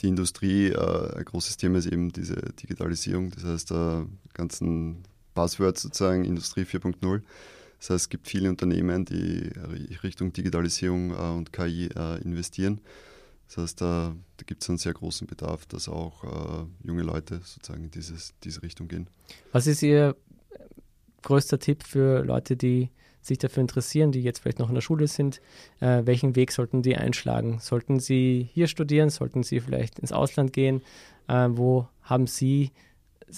die 0.00 0.08
Industrie, 0.08 0.68
äh, 0.68 1.16
ein 1.16 1.24
großes 1.24 1.56
Thema 1.56 1.78
ist 1.78 1.86
eben 1.86 2.10
diese 2.10 2.36
Digitalisierung. 2.36 3.30
Das 3.30 3.44
heißt, 3.44 3.70
äh, 3.70 4.04
ganzen 4.34 5.04
Buzzwords 5.34 5.82
sozusagen, 5.82 6.24
Industrie 6.24 6.62
4.0. 6.62 7.22
Das 7.78 7.90
heißt, 7.90 8.04
es 8.04 8.08
gibt 8.08 8.28
viele 8.28 8.48
Unternehmen, 8.48 9.04
die 9.04 9.50
Richtung 10.02 10.32
Digitalisierung 10.32 11.10
äh, 11.10 11.14
und 11.14 11.52
KI 11.52 11.88
äh, 11.94 12.20
investieren. 12.22 12.80
Das 13.48 13.58
heißt, 13.58 13.80
da, 13.80 14.14
da 14.36 14.44
gibt 14.44 14.62
es 14.62 14.68
einen 14.68 14.78
sehr 14.78 14.94
großen 14.94 15.26
Bedarf, 15.26 15.66
dass 15.66 15.88
auch 15.88 16.24
äh, 16.24 16.86
junge 16.86 17.02
Leute 17.02 17.40
sozusagen 17.44 17.84
in 17.84 17.90
dieses, 17.90 18.34
diese 18.44 18.62
Richtung 18.62 18.88
gehen. 18.88 19.08
Was 19.52 19.66
ist 19.66 19.82
Ihr 19.82 20.16
größter 21.22 21.58
Tipp 21.58 21.84
für 21.84 22.24
Leute, 22.24 22.56
die 22.56 22.90
sich 23.22 23.38
dafür 23.38 23.60
interessieren, 23.60 24.10
die 24.10 24.22
jetzt 24.22 24.40
vielleicht 24.40 24.58
noch 24.58 24.68
in 24.68 24.74
der 24.74 24.82
Schule 24.82 25.06
sind? 25.06 25.40
Äh, 25.80 26.02
welchen 26.04 26.36
Weg 26.36 26.52
sollten 26.52 26.82
die 26.82 26.96
einschlagen? 26.96 27.58
Sollten 27.60 28.00
sie 28.00 28.48
hier 28.52 28.66
studieren? 28.66 29.10
Sollten 29.10 29.42
sie 29.42 29.60
vielleicht 29.60 30.00
ins 30.00 30.12
Ausland 30.12 30.52
gehen? 30.52 30.82
Äh, 31.28 31.48
wo 31.50 31.88
haben 32.02 32.26
Sie, 32.26 32.72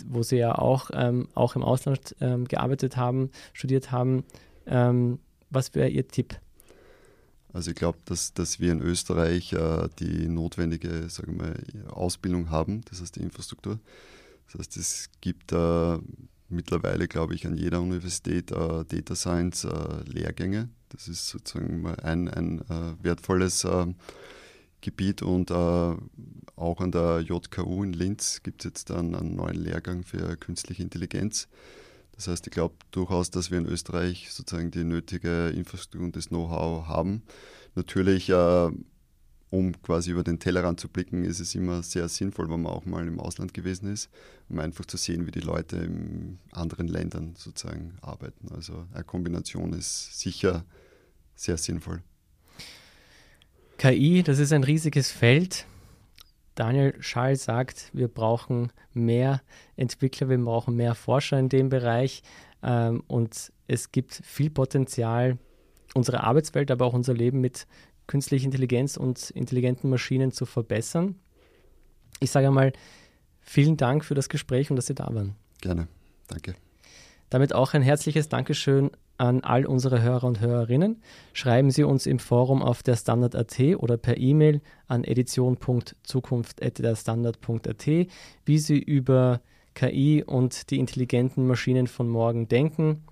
wo 0.07 0.23
Sie 0.23 0.37
ja 0.37 0.57
auch, 0.57 0.91
ähm, 0.95 1.29
auch 1.35 1.55
im 1.55 1.63
Ausland 1.63 2.17
ähm, 2.21 2.47
gearbeitet 2.47 2.97
haben, 2.97 3.31
studiert 3.53 3.93
haben, 3.93 4.25
ähm, 4.67 5.19
was 5.51 5.75
wäre 5.75 5.89
Ihr 5.89 6.09
Tipp? 6.09 6.41
Also 7.55 7.71
ich 7.71 7.77
glaube, 7.77 7.99
dass, 8.05 8.35
dass 8.35 8.59
wir 8.59 8.73
in 8.73 8.83
Österreich 8.83 9.53
äh, 9.53 9.89
die 10.01 10.29
notwendige 10.29 11.09
sagen 11.09 11.39
wir, 11.41 11.97
Ausbildung 11.97 12.51
haben, 12.51 12.83
das 12.91 13.01
heißt 13.01 13.15
die 13.15 13.23
Infrastruktur. 13.23 13.79
Das 14.47 14.59
heißt, 14.59 14.77
es 14.77 15.09
gibt 15.21 15.53
äh, 15.53 15.99
mittlerweile, 16.49 17.07
glaube 17.07 17.37
ich, 17.37 17.47
an 17.47 17.57
jeder 17.57 17.81
Universität 17.81 18.51
äh, 18.51 18.85
Data 18.85 19.15
Science 19.15 19.65
äh, 19.65 20.03
Lehrgänge. 20.05 20.69
Das 20.89 21.07
ist 21.07 21.29
sozusagen 21.29 21.87
ein, 21.87 22.29
ein 22.29 22.61
äh, 22.63 23.05
wertvolles 23.05 23.63
äh, 23.63 23.87
Gebiet 24.81 25.23
und 25.23 25.51
auch 25.51 26.81
an 26.81 26.93
der 26.93 27.21
JKU 27.21 27.85
in 27.85 27.95
Linz 27.95 28.43
gibt 28.43 28.61
es 28.61 28.69
jetzt 28.69 28.91
dann 28.91 29.15
einen 29.15 29.35
neuen 29.35 29.57
Lehrgang 29.57 30.03
für 30.03 30.37
künstliche 30.37 30.83
Intelligenz. 30.83 31.49
Das 32.17 32.29
heißt, 32.29 32.47
ich 32.47 32.53
glaube 32.53 32.75
durchaus, 32.91 33.31
dass 33.31 33.51
wir 33.51 33.59
in 33.59 33.67
Österreich 33.67 34.31
sozusagen 34.31 34.71
die 34.71 34.85
nötige 34.85 35.49
Infrastruktur 35.49 36.07
und 36.07 36.17
das 36.17 36.29
Know-how 36.29 36.87
haben. 36.87 37.23
Natürlich, 37.75 38.31
äh, 38.31 38.71
um 39.51 39.83
quasi 39.83 40.11
über 40.11 40.25
den 40.25 40.39
Tellerrand 40.39 40.81
zu 40.81 40.89
blicken, 40.89 41.25
ist 41.25 41.41
es 41.41 41.55
immer 41.55 41.83
sehr 41.83 42.09
sinnvoll, 42.09 42.51
wenn 42.51 42.63
man 42.63 42.73
auch 42.73 42.85
mal 42.87 43.07
im 43.07 43.21
Ausland 43.21 43.55
gewesen 43.55 43.93
ist, 43.93 44.11
um 44.49 44.59
einfach 44.59 44.85
zu 44.85 44.97
sehen, 44.97 45.27
wie 45.27 45.31
die 45.31 45.41
Leute 45.41 45.77
in 45.77 46.39
anderen 46.53 46.89
Ländern 46.89 47.35
sozusagen 47.37 47.97
arbeiten. 48.01 48.49
Also 48.53 48.87
eine 48.93 49.05
Kombination 49.05 49.73
ist 49.73 50.19
sicher 50.19 50.65
sehr 51.35 51.57
sinnvoll. 51.57 52.03
KI, 53.79 54.23
das 54.23 54.39
ist 54.39 54.53
ein 54.53 54.65
riesiges 54.65 55.11
Feld. 55.11 55.67
Daniel 56.55 56.95
Schall 57.01 57.37
sagt, 57.37 57.91
wir 57.93 58.09
brauchen 58.09 58.73
mehr 58.93 59.43
Entwickler, 59.77 60.29
wir 60.29 60.39
brauchen 60.39 60.77
mehr 60.77 60.95
Forscher 60.95 61.39
in 61.39 61.49
dem 61.49 61.69
Bereich 61.69 62.23
ähm, 62.63 63.03
und 63.07 63.53
es 63.67 63.93
gibt 63.93 64.21
viel 64.25 64.51
Potenzial, 64.51 65.39
unsere 65.95 66.23
Arbeitswelt, 66.23 66.71
aber 66.71 66.87
auch 66.87 66.93
unser 66.93 67.15
Leben 67.15 67.41
mit 67.41 67.67
künstlicher 68.07 68.45
Intelligenz 68.45 68.97
und 68.97 69.31
intelligenten 69.31 69.91
Maschinen 69.91 70.33
zu 70.33 70.47
verbessern. 70.47 71.17
Ich 72.21 72.31
sage 72.31 72.49
einmal, 72.49 72.73
vielen 73.41 73.77
Dank 73.77 74.05
für 74.05 74.15
das 74.15 74.29
Gespräch 74.29 74.71
und 74.71 74.77
dass 74.77 74.87
Sie 74.87 74.95
da 74.95 75.13
waren. 75.15 75.35
Gerne, 75.61 75.89
danke. 76.29 76.55
Damit 77.31 77.55
auch 77.55 77.75
ein 77.75 77.83
herzliches 77.83 78.29
Dankeschön 78.29 78.91
an 79.17 79.43
all 79.43 79.65
unsere 79.67 80.03
Hörer 80.03 80.25
und 80.25 80.41
Hörerinnen. 80.41 81.01
Schreiben 81.33 81.71
Sie 81.71 81.85
uns 81.85 82.07
im 82.07 82.19
Forum 82.19 82.63
auf 82.63 82.83
der 82.83 82.97
Standard.at 82.97 83.61
oder 83.79 83.97
per 83.97 84.19
E-Mail 84.19 84.61
an 84.89 85.05
edition.zukunft.derstandard.at, 85.05 87.87
wie 87.87 88.59
Sie 88.59 88.79
über 88.79 89.41
KI 89.75 90.25
und 90.25 90.71
die 90.71 90.79
intelligenten 90.79 91.47
Maschinen 91.47 91.87
von 91.87 92.09
morgen 92.09 92.49
denken. 92.49 93.05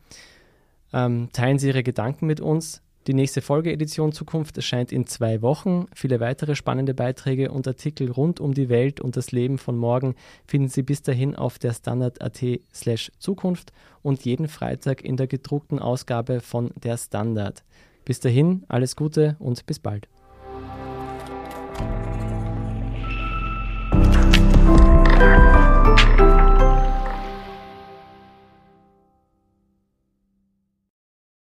Ähm, 0.93 1.29
teilen 1.33 1.59
Sie 1.59 1.69
Ihre 1.69 1.83
Gedanken 1.83 2.27
mit 2.27 2.41
uns. 2.41 2.82
Die 3.09 3.15
nächste 3.15 3.43
Folgeedition 3.43 4.13
Zukunft 4.13 4.57
erscheint 4.57 4.93
in 4.93 5.09
zwei 5.09 5.43
Wochen. 5.43 5.87
Viele 5.93 6.21
weitere 6.21 6.55
spannende 6.55 6.95
Beiträge 6.95 7.51
und 7.51 7.67
Artikel 7.67 8.09
rund 8.13 8.39
um 8.39 8.55
die 8.55 8.69
Welt 8.69 9.01
und 9.01 9.17
das 9.17 9.33
Leben 9.33 9.59
von 9.59 9.77
morgen 9.77 10.15
finden 10.47 10.69
Sie 10.69 10.83
bis 10.83 11.03
dahin 11.03 11.35
auf 11.35 11.59
der 11.59 11.73
Standard.at 11.73 12.61
slash 12.73 13.11
Zukunft 13.19 13.73
und 14.03 14.25
jeden 14.25 14.47
Freitag 14.47 15.05
in 15.05 15.17
der 15.17 15.27
gedruckten 15.27 15.81
Ausgabe 15.81 16.41
von 16.41 16.71
der 16.81 16.97
Standard. 16.97 17.65
Bis 18.05 18.21
dahin, 18.21 18.63
alles 18.69 18.95
Gute 18.95 19.35
und 19.41 19.67
bis 19.67 19.81
bald. 19.81 20.07